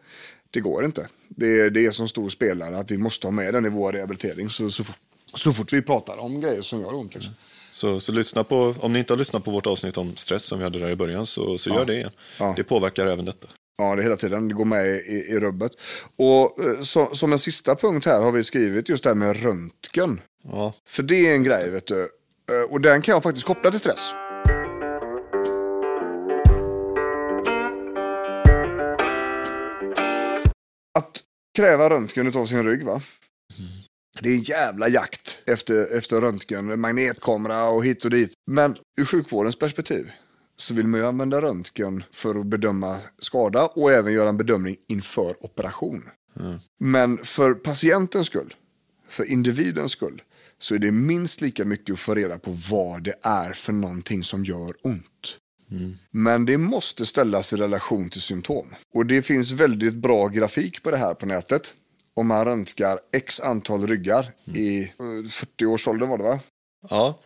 [0.52, 1.08] Det går inte.
[1.28, 4.50] Det, det är som stor spelare att vi måste ha med den i vår rehabilitering
[4.50, 4.98] så, så, fort,
[5.34, 7.14] så fort vi pratar om grejer som gör ont.
[7.16, 7.34] Liksom.
[7.78, 10.58] Så, så lyssna på, om ni inte har lyssnat på vårt avsnitt om stress som
[10.58, 12.12] vi hade där i början, så, så gör det igen.
[12.40, 12.54] Ja.
[12.58, 13.48] Det påverkar även detta.
[13.78, 14.48] Ja, det hela tiden.
[14.48, 15.72] Det går med i, i rubbet.
[16.16, 19.44] Och eh, så, som en sista punkt här har vi skrivit just det här med
[19.44, 20.22] röntgen.
[20.44, 22.02] Ja, För det är en grej, vet du.
[22.02, 24.14] Eh, Och den kan jag faktiskt koppla till stress.
[31.00, 31.22] Att
[31.58, 33.02] kräva röntgen av sin rygg, va?
[34.22, 38.34] Det är en jävla jakt efter, efter röntgen, magnetkamera och hit och dit.
[38.48, 40.12] Men ur sjukvårdens perspektiv
[40.58, 44.76] så vill man ju använda röntgen för att bedöma skada och även göra en bedömning
[44.90, 46.04] inför operation.
[46.80, 48.54] Men för patientens skull,
[49.10, 50.22] för individens skull,
[50.60, 54.24] så är det minst lika mycket att få reda på vad det är för någonting
[54.24, 55.38] som gör ont.
[56.12, 58.68] Men det måste ställas i relation till symptom.
[58.94, 61.74] Och det finns väldigt bra grafik på det här på nätet.
[62.18, 64.88] Om man röntgar x antal ryggar i eh,
[65.26, 66.40] 40-årsåldern var det va?
[66.90, 67.20] ja.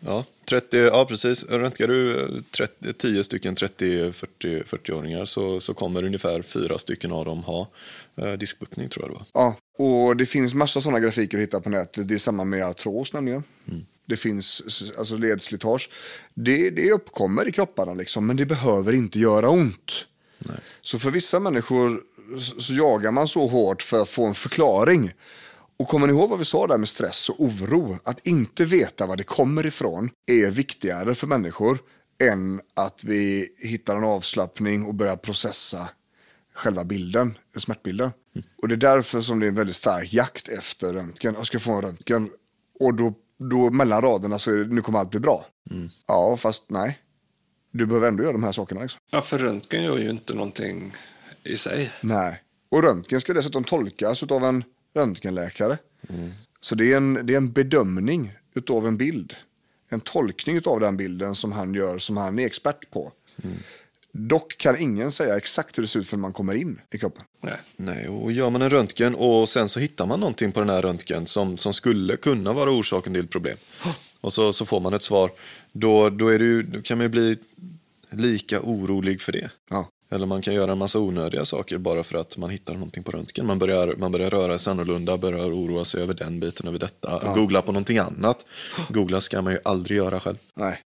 [0.00, 1.44] Ja, 30, ja precis.
[1.44, 7.42] Röntgar du eh, 30, 10 stycken 30-40-åringar så, så kommer ungefär fyra stycken av dem
[7.42, 7.68] ha
[8.16, 9.26] eh, diskbuktning tror jag det var.
[9.42, 12.08] Ja, och det finns massa sådana grafiker att hitta på nätet.
[12.08, 13.44] Det är samma med artros nämligen.
[14.06, 14.62] Det finns
[14.98, 15.90] alltså ledslitage.
[16.34, 20.06] Det, det uppkommer i kropparna liksom, men det behöver inte göra ont.
[20.82, 22.02] Så för vissa människor
[22.38, 25.12] så, jagar man så hårt för att få en förklaring.
[25.78, 27.98] Och kommer ni ihåg vad vi sa där med stress och oro?
[28.04, 31.78] Att inte veta var det kommer ifrån är viktigare för människor
[32.22, 35.88] än att vi hittar en avslappning och börjar processa
[36.54, 38.10] själva bilden, smärtbilden.
[38.62, 41.34] Och det är därför som det är en väldigt stark jakt efter röntgen.
[41.34, 42.30] Jag ska få en röntgen.
[42.80, 45.46] Och då, då mellan raderna så är det, nu kommer allt bli bra.
[46.06, 46.98] Ja, fast nej.
[47.72, 48.82] Du behöver ändå göra de här sakerna.
[48.82, 49.00] Liksom.
[49.10, 50.94] Ja, för röntgen gör ju inte någonting
[51.46, 51.92] i sig.
[52.00, 52.42] Nej.
[52.68, 55.78] Och röntgen ska dessutom tolkas av en röntgenläkare.
[56.60, 59.34] Så det är, en, det är en bedömning utav en bild.
[59.88, 63.12] En tolkning av den bilden som han gör, som han är expert på.
[64.12, 67.24] Dock kan ingen säga exakt hur det ser ut förrän man kommer in i kroppen.
[67.42, 67.56] Nej.
[67.76, 70.82] Nej, och gör man en röntgen och sen så hittar man någonting på den här
[70.82, 73.56] röntgen som, som skulle kunna vara orsaken till problem.
[74.20, 75.30] Och så, så får man ett svar.
[75.72, 77.36] Då, då, är det ju, då kan man ju bli
[78.10, 79.50] lika orolig för det.
[79.70, 79.88] Ja.
[80.10, 83.10] Eller man kan göra en massa onödiga saker bara för att man hittar någonting på
[83.10, 83.46] röntgen.
[83.46, 87.32] Man börjar, man börjar röra sig annorlunda, börjar oroa sig över den biten, över detta.
[87.34, 88.46] Googla på någonting annat.
[88.88, 90.36] Googla ska man ju aldrig göra själv.
[90.54, 90.80] Nej.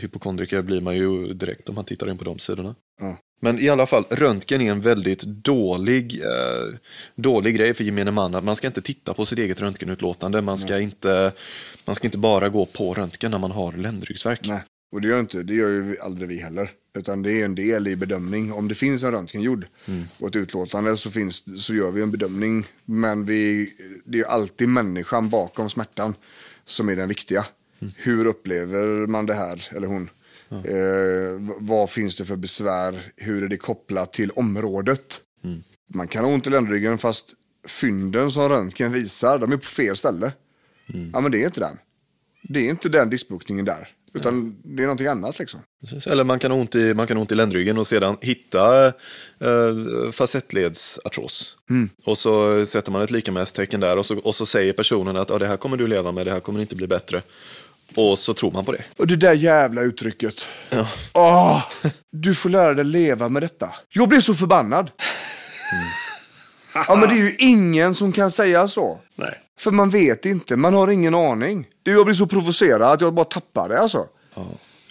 [0.00, 2.74] Hypokondriker blir man ju direkt om man tittar in på de sidorna.
[3.00, 3.16] Ja.
[3.40, 6.78] Men i alla fall, röntgen är en väldigt dålig, eh,
[7.14, 8.34] dålig grej för gemene man.
[8.34, 10.42] Att Man ska inte titta på sitt eget röntgenutlåtande.
[10.42, 11.32] Man ska, inte,
[11.84, 14.40] man ska inte bara gå på röntgen när man har ländryggsvärk.
[14.48, 14.62] Nej.
[14.96, 16.70] Och det gör, inte, det gör ju aldrig vi heller.
[16.98, 18.52] Utan det är en del i bedömning.
[18.52, 19.66] Om det finns en röntgen gjord
[20.20, 22.66] och ett utlåtande så, finns, så gör vi en bedömning.
[22.84, 23.72] Men vi,
[24.04, 26.14] det är alltid människan bakom smärtan
[26.64, 27.44] som är den viktiga.
[27.96, 30.10] Hur upplever man det här, eller hon?
[30.50, 33.12] Eh, v- vad finns det för besvär?
[33.16, 35.20] Hur är det kopplat till området?
[35.94, 37.32] Man kan ha ont i ländryggen fast
[37.68, 40.32] fynden som röntgen visar, de är på fel ställe.
[41.12, 41.78] Ja men det är inte den.
[42.48, 43.88] Det är inte den diskbokningen där.
[44.16, 45.60] Utan det är någonting annat liksom.
[45.80, 46.06] Precis.
[46.06, 48.92] Eller man kan, ha ont i, man kan ont i ländryggen och sedan hitta eh,
[50.12, 51.56] facettledsartros.
[52.04, 55.38] Och så sätter man ett likamästecken där och så, och så säger personen att ja,
[55.38, 57.22] det här kommer du leva med, det här kommer inte bli bättre.
[57.94, 58.84] Och så tror man på det.
[58.96, 60.46] Och det där jävla uttrycket.
[60.70, 60.88] Ja.
[61.12, 61.64] Åh,
[62.12, 63.70] du får lära dig leva med detta.
[63.88, 64.90] Jag blir så förbannad.
[66.74, 69.00] Ja men det är ju ingen som kan säga så.
[69.14, 69.40] Nej.
[69.58, 71.66] För man vet inte, man har ingen aning.
[71.82, 74.06] Det- Jag blir så provocerad att jag bara tappar det alltså.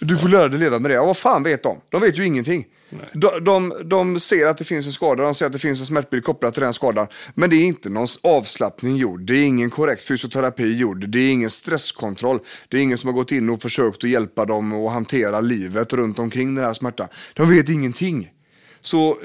[0.00, 0.94] Du får lära dig leva med det.
[0.94, 1.80] Ja, vad fan vet de?
[1.88, 2.64] De vet ju ingenting.
[3.12, 5.86] De, de, de ser att det finns en skada, de ser att det finns en
[5.86, 7.06] smärtbild kopplad till den skadan.
[7.34, 11.28] Men det är inte någon avslappning gjord, det är ingen korrekt fysioterapi gjord, det är
[11.30, 12.38] ingen stresskontroll.
[12.68, 15.92] Det är ingen som har gått in och försökt att hjälpa dem att hantera livet
[15.92, 17.08] runt omkring den här smärtan.
[17.34, 18.30] De vet ingenting.
[18.80, 19.16] Så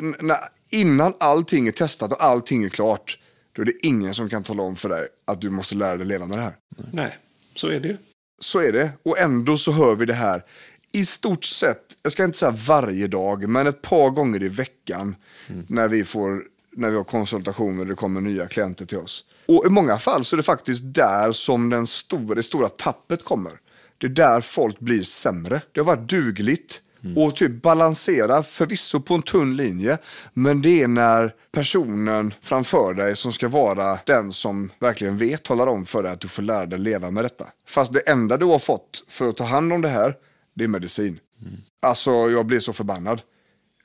[0.72, 3.18] innan allting är testat och allting är klart,
[3.54, 6.06] då är det ingen som kan tala om för dig att du måste lära dig
[6.06, 6.56] leva med det här.
[6.92, 7.18] Nej,
[7.56, 7.98] så är det ju.
[8.42, 8.92] Så är det.
[9.04, 10.44] Och ändå så hör vi det här
[10.92, 15.16] i stort sett, jag ska inte säga varje dag, men ett par gånger i veckan
[15.50, 15.66] mm.
[15.70, 16.44] när, vi får,
[16.76, 19.26] när vi har konsultationer och det kommer nya klienter till oss.
[19.48, 23.24] Och i många fall så är det faktiskt där som den stora, det stora tappet
[23.24, 23.52] kommer.
[23.98, 25.62] Det är där folk blir sämre.
[25.72, 26.82] Det har varit dugligt.
[27.04, 27.18] Mm.
[27.18, 29.98] Och typ balansera, förvisso på en tunn linje,
[30.34, 35.68] men det är när personen framför dig som ska vara den som verkligen vet talar
[35.68, 37.46] om för dig att du får lära dig leva med detta.
[37.68, 40.16] Fast det enda du har fått för att ta hand om det här,
[40.56, 41.20] det är medicin.
[41.42, 41.54] Mm.
[41.82, 43.22] Alltså, jag blir så förbannad.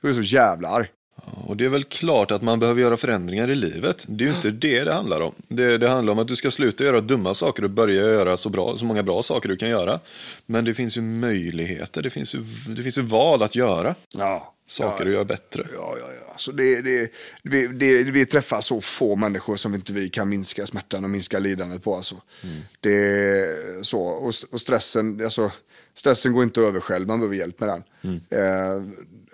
[0.01, 0.87] Jag blir så jävla arg.
[1.31, 4.05] Och det är väl klart att man behöver göra förändringar i livet.
[4.07, 5.33] Det är ju inte det det handlar om.
[5.47, 8.49] Det, det handlar om att du ska sluta göra dumma saker och börja göra så,
[8.49, 9.99] bra, så många bra saker du kan göra.
[10.45, 12.43] Men det finns ju möjligheter, det finns ju,
[12.75, 13.95] det finns ju val att göra.
[14.11, 14.53] Ja.
[14.69, 15.63] Saker ja, att göra bättre.
[15.73, 16.33] Ja, ja, ja.
[16.37, 17.11] Så det, det,
[17.43, 21.39] vi, det, vi träffar så få människor som inte vi kan minska smärtan och minska
[21.39, 21.95] lidandet på.
[21.95, 22.15] Alltså.
[22.43, 22.61] Mm.
[22.79, 25.51] Det, så, och, och stressen, alltså,
[25.93, 27.83] stressen går inte över själv, man behöver hjälp med den.
[28.01, 28.19] Mm.
[28.29, 28.83] Eh,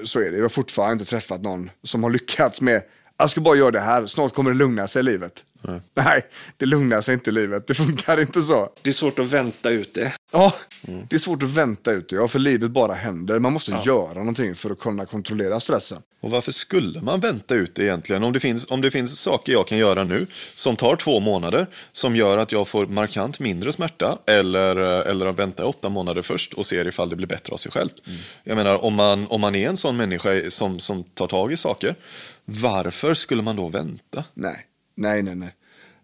[0.06, 0.38] så är det.
[0.38, 2.84] Jag har fortfarande inte träffat någon som har lyckats med,
[3.18, 5.46] jag ska bara göra det här, snart kommer det lugna sig i livet.
[5.68, 5.82] Mm.
[5.94, 6.26] Nej,
[6.58, 7.68] det lugnar sig inte livet.
[7.68, 8.70] Det funkar inte så.
[8.82, 10.14] Det är svårt att vänta ut det.
[10.32, 10.54] Ja,
[10.88, 11.06] mm.
[11.10, 12.16] det är svårt att vänta ut det.
[12.16, 13.40] Ja, för livet bara händer.
[13.40, 13.84] Man måste ja.
[13.86, 16.02] göra någonting för att kunna kontrollera stressen.
[16.22, 18.24] Och varför skulle man vänta ut det egentligen?
[18.24, 21.68] Om det, finns, om det finns saker jag kan göra nu som tar två månader,
[21.92, 26.54] som gör att jag får markant mindre smärta, eller, eller att vänta åtta månader först
[26.54, 27.90] och ser ifall det blir bättre av sig själv.
[28.08, 28.20] Mm.
[28.44, 31.58] Jag menar, om man, om man är en sån människa som, som tar tag i
[31.58, 31.96] saker,
[32.46, 34.24] varför skulle man då vänta?
[34.34, 34.66] Nej.
[34.96, 35.56] Nej, nej, nej.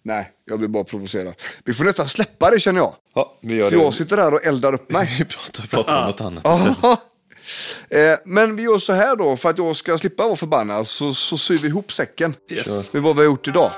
[0.04, 1.34] Nej, jag blir bara provocerad.
[1.66, 2.96] Vi får nästan släppa det känner jag.
[3.16, 3.84] Ja, vi gör För det.
[3.84, 5.16] jag sitter där och eldar upp mig.
[5.20, 7.00] vi pratar, pratar om något annat
[7.90, 11.14] eh, Men vi gör så här då, för att jag ska slippa vara förbannad så,
[11.14, 12.36] så syr vi ihop säcken.
[12.52, 12.94] Yes.
[12.94, 13.72] Med vad vi har gjort idag.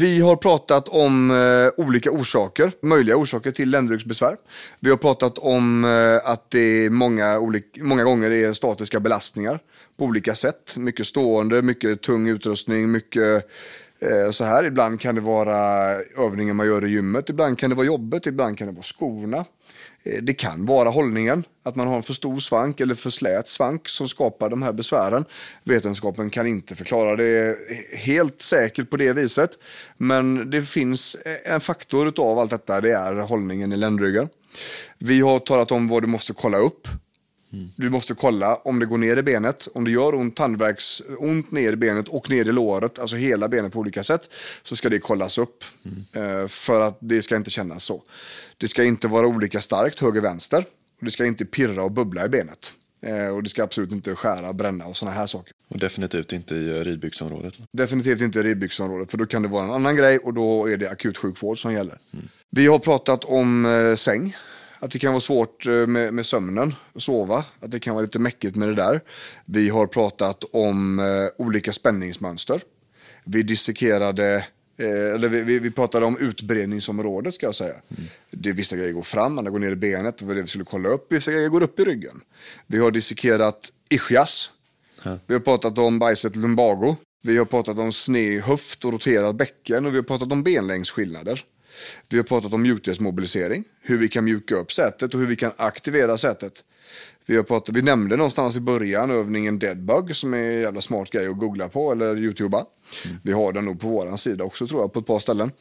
[0.00, 4.36] Vi har pratat om eh, olika orsaker, möjliga orsaker till ländryggsbesvär.
[4.80, 9.58] Vi har pratat om eh, att det många, olika, många gånger är statiska belastningar
[9.98, 10.76] på olika sätt.
[10.76, 13.44] Mycket stående, mycket tung utrustning, mycket
[14.00, 14.64] eh, så här.
[14.64, 15.58] Ibland kan det vara
[16.18, 19.44] övningar man gör i gymmet, ibland kan det vara jobbet, ibland kan det vara skorna.
[20.22, 23.88] Det kan vara hållningen, att man har en för stor svank eller för slät svank
[23.88, 25.24] som skapar de här besvären.
[25.64, 27.56] Vetenskapen kan inte förklara det
[27.94, 29.50] helt säkert på det viset.
[29.96, 34.28] Men det finns en faktor av allt detta, det är hållningen i ländryggen.
[34.98, 36.88] Vi har talat om vad du måste kolla upp.
[37.52, 37.68] Mm.
[37.76, 41.50] Du måste kolla om det går ner i benet, om det gör ont, tandvärks, ont
[41.50, 44.88] ner i benet och ner i låret, alltså hela benet på olika sätt, så ska
[44.88, 45.64] det kollas upp.
[46.14, 46.48] Mm.
[46.48, 48.02] För att det ska inte kännas så.
[48.58, 50.64] Det ska inte vara olika starkt höger-vänster.
[50.98, 52.74] Och det ska inte pirra och bubbla i benet.
[53.02, 55.52] Eh, och det ska absolut inte skära, bränna och sådana här saker.
[55.68, 57.54] Och definitivt inte i eh, ridbyxområdet?
[57.72, 60.76] Definitivt inte i ridbyxområdet, för då kan det vara en annan grej och då är
[60.76, 61.98] det akutsjukvård som gäller.
[62.12, 62.28] Mm.
[62.50, 64.36] Vi har pratat om säng.
[64.80, 67.44] Att det kan vara svårt eh, med, med sömnen, sova.
[67.60, 69.00] Att det kan vara lite mäckigt med det där.
[69.44, 71.06] Vi har pratat om eh,
[71.46, 72.60] olika spänningsmönster.
[73.24, 74.44] Vi dissekerade
[74.80, 77.74] Eh, eller vi, vi, pratade om utbredningsområdet ska jag säga.
[77.88, 78.10] Mm.
[78.30, 80.64] Det, vissa grejer går fram, andra går ner i benet, det var det vi skulle
[80.64, 81.12] kolla upp.
[81.12, 82.20] Vissa grejer går upp i ryggen.
[82.66, 84.50] Vi har dissekerat ischias.
[85.02, 85.18] Ja.
[85.26, 86.96] Vi har pratat om bicep lumbago.
[87.22, 91.44] Vi har pratat om sned höft och roterad bäcken och vi har pratat om benlängdsskillnader.
[92.08, 95.52] Vi har pratat om mjukdelsmobilisering, hur vi kan mjuka upp sätet och hur vi kan
[95.56, 96.64] aktivera sätet.
[97.26, 101.10] Vi, har pratat, vi nämnde någonstans i början övningen Deadbug som är en jävla smart
[101.10, 102.64] grej att googla på eller youtuba.
[103.04, 103.16] Mm.
[103.22, 105.52] Vi har den nog på vår sida också tror jag på ett par ställen.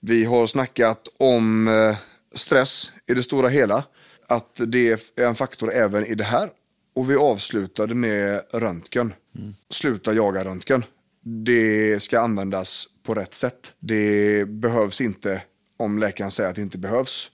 [0.00, 1.96] Vi har snackat om eh,
[2.34, 3.84] stress i det stora hela.
[4.26, 6.50] Att det är en faktor även i det här.
[6.94, 9.12] Och vi avslutade med röntgen.
[9.38, 9.54] Mm.
[9.70, 10.84] Sluta jaga röntgen.
[11.24, 13.74] Det ska användas på rätt sätt.
[13.78, 15.42] Det behövs inte
[15.78, 17.30] om läkaren säger att det inte behövs.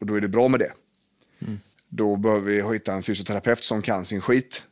[0.00, 0.72] Och då är det bra med det.
[1.40, 1.58] Mm.
[1.88, 4.66] Då behöver vi hitta en fysioterapeut som kan sin skit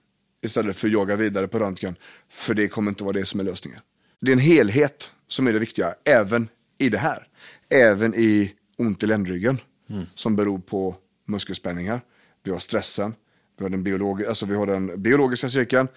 [0.45, 1.97] istället för att jaga vidare på röntgen.
[2.29, 3.81] För det kommer inte vara det som är lösningen.
[4.21, 6.49] Det är en helhet som är det viktiga, även
[6.79, 7.29] i det här.
[7.69, 9.59] Även i ont i ländryggen
[9.91, 10.07] mm.
[10.15, 10.97] som beror på
[11.27, 12.01] muskelspänningar.
[12.43, 13.15] Vi har stressen,
[13.59, 15.89] vi har den, biolog alltså vi har den biologiska cirkeln,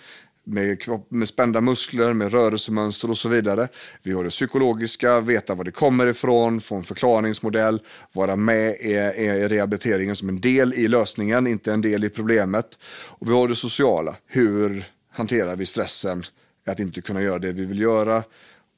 [0.46, 3.68] med, kropp- med spända muskler, med rörelsemönster och så vidare.
[4.04, 7.80] Vi har det psykologiska, veta var det kommer ifrån, få en förklaringsmodell,
[8.14, 12.80] vara med i, i, rehabiliteringen som en del i lösningen, inte en del i problemet.
[13.10, 16.24] Och vi har det sociala, hur hanterar vi stressen,
[16.68, 18.24] att inte kunna göra det vi vill göra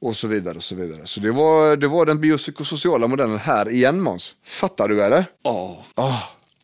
[0.00, 0.56] och så vidare.
[0.56, 1.00] och Så vidare.
[1.04, 4.34] Så det var, det var den biopsykosociala modellen här igen Måns.
[4.44, 5.24] Fattar du eller?
[5.42, 5.84] Ja.
[5.94, 6.18] Ah,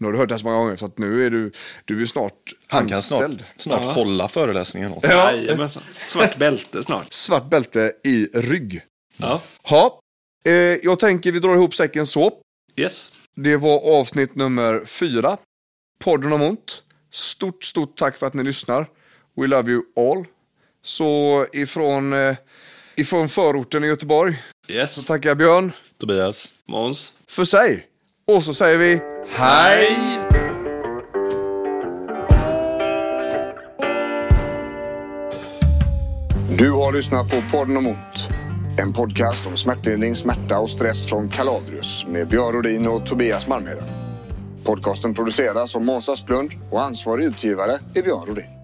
[0.05, 1.53] nu har du hört det här så många gånger så att nu är du,
[1.85, 2.33] du är snart
[2.69, 3.45] Han kan snart, anställd.
[3.57, 5.33] snart hålla föreläsningen åt Ja.
[5.33, 5.83] Jajamensan.
[5.93, 7.13] Svart bälte snart.
[7.13, 8.81] Svart bälte i rygg.
[9.17, 9.41] Ja.
[9.63, 9.99] Ha.
[10.47, 12.33] Eh, jag tänker vi drar ihop säcken så.
[12.77, 13.11] Yes.
[13.37, 15.37] Det var avsnitt nummer fyra.
[16.05, 16.83] Podden om ont.
[17.13, 18.87] Stort, stort tack för att ni lyssnar.
[19.37, 20.25] We love you all.
[20.83, 22.37] Så ifrån, eh,
[22.97, 25.07] ifrån förorten i Göteborg så Yes.
[25.07, 26.55] tackar jag Björn Tobias.
[26.69, 27.13] Måns.
[27.29, 27.87] för sig.
[28.27, 29.01] Och så säger vi
[29.37, 30.19] hej!
[36.59, 38.29] Du har lyssnat på podden om ont.
[38.79, 43.85] En podcast om smärtlindring, smärta och stress från Kaladrius med Björn Rodin och Tobias Malmheden.
[44.65, 48.64] Podcasten produceras av Måns Asplund och ansvarig utgivare är Björn Rodin.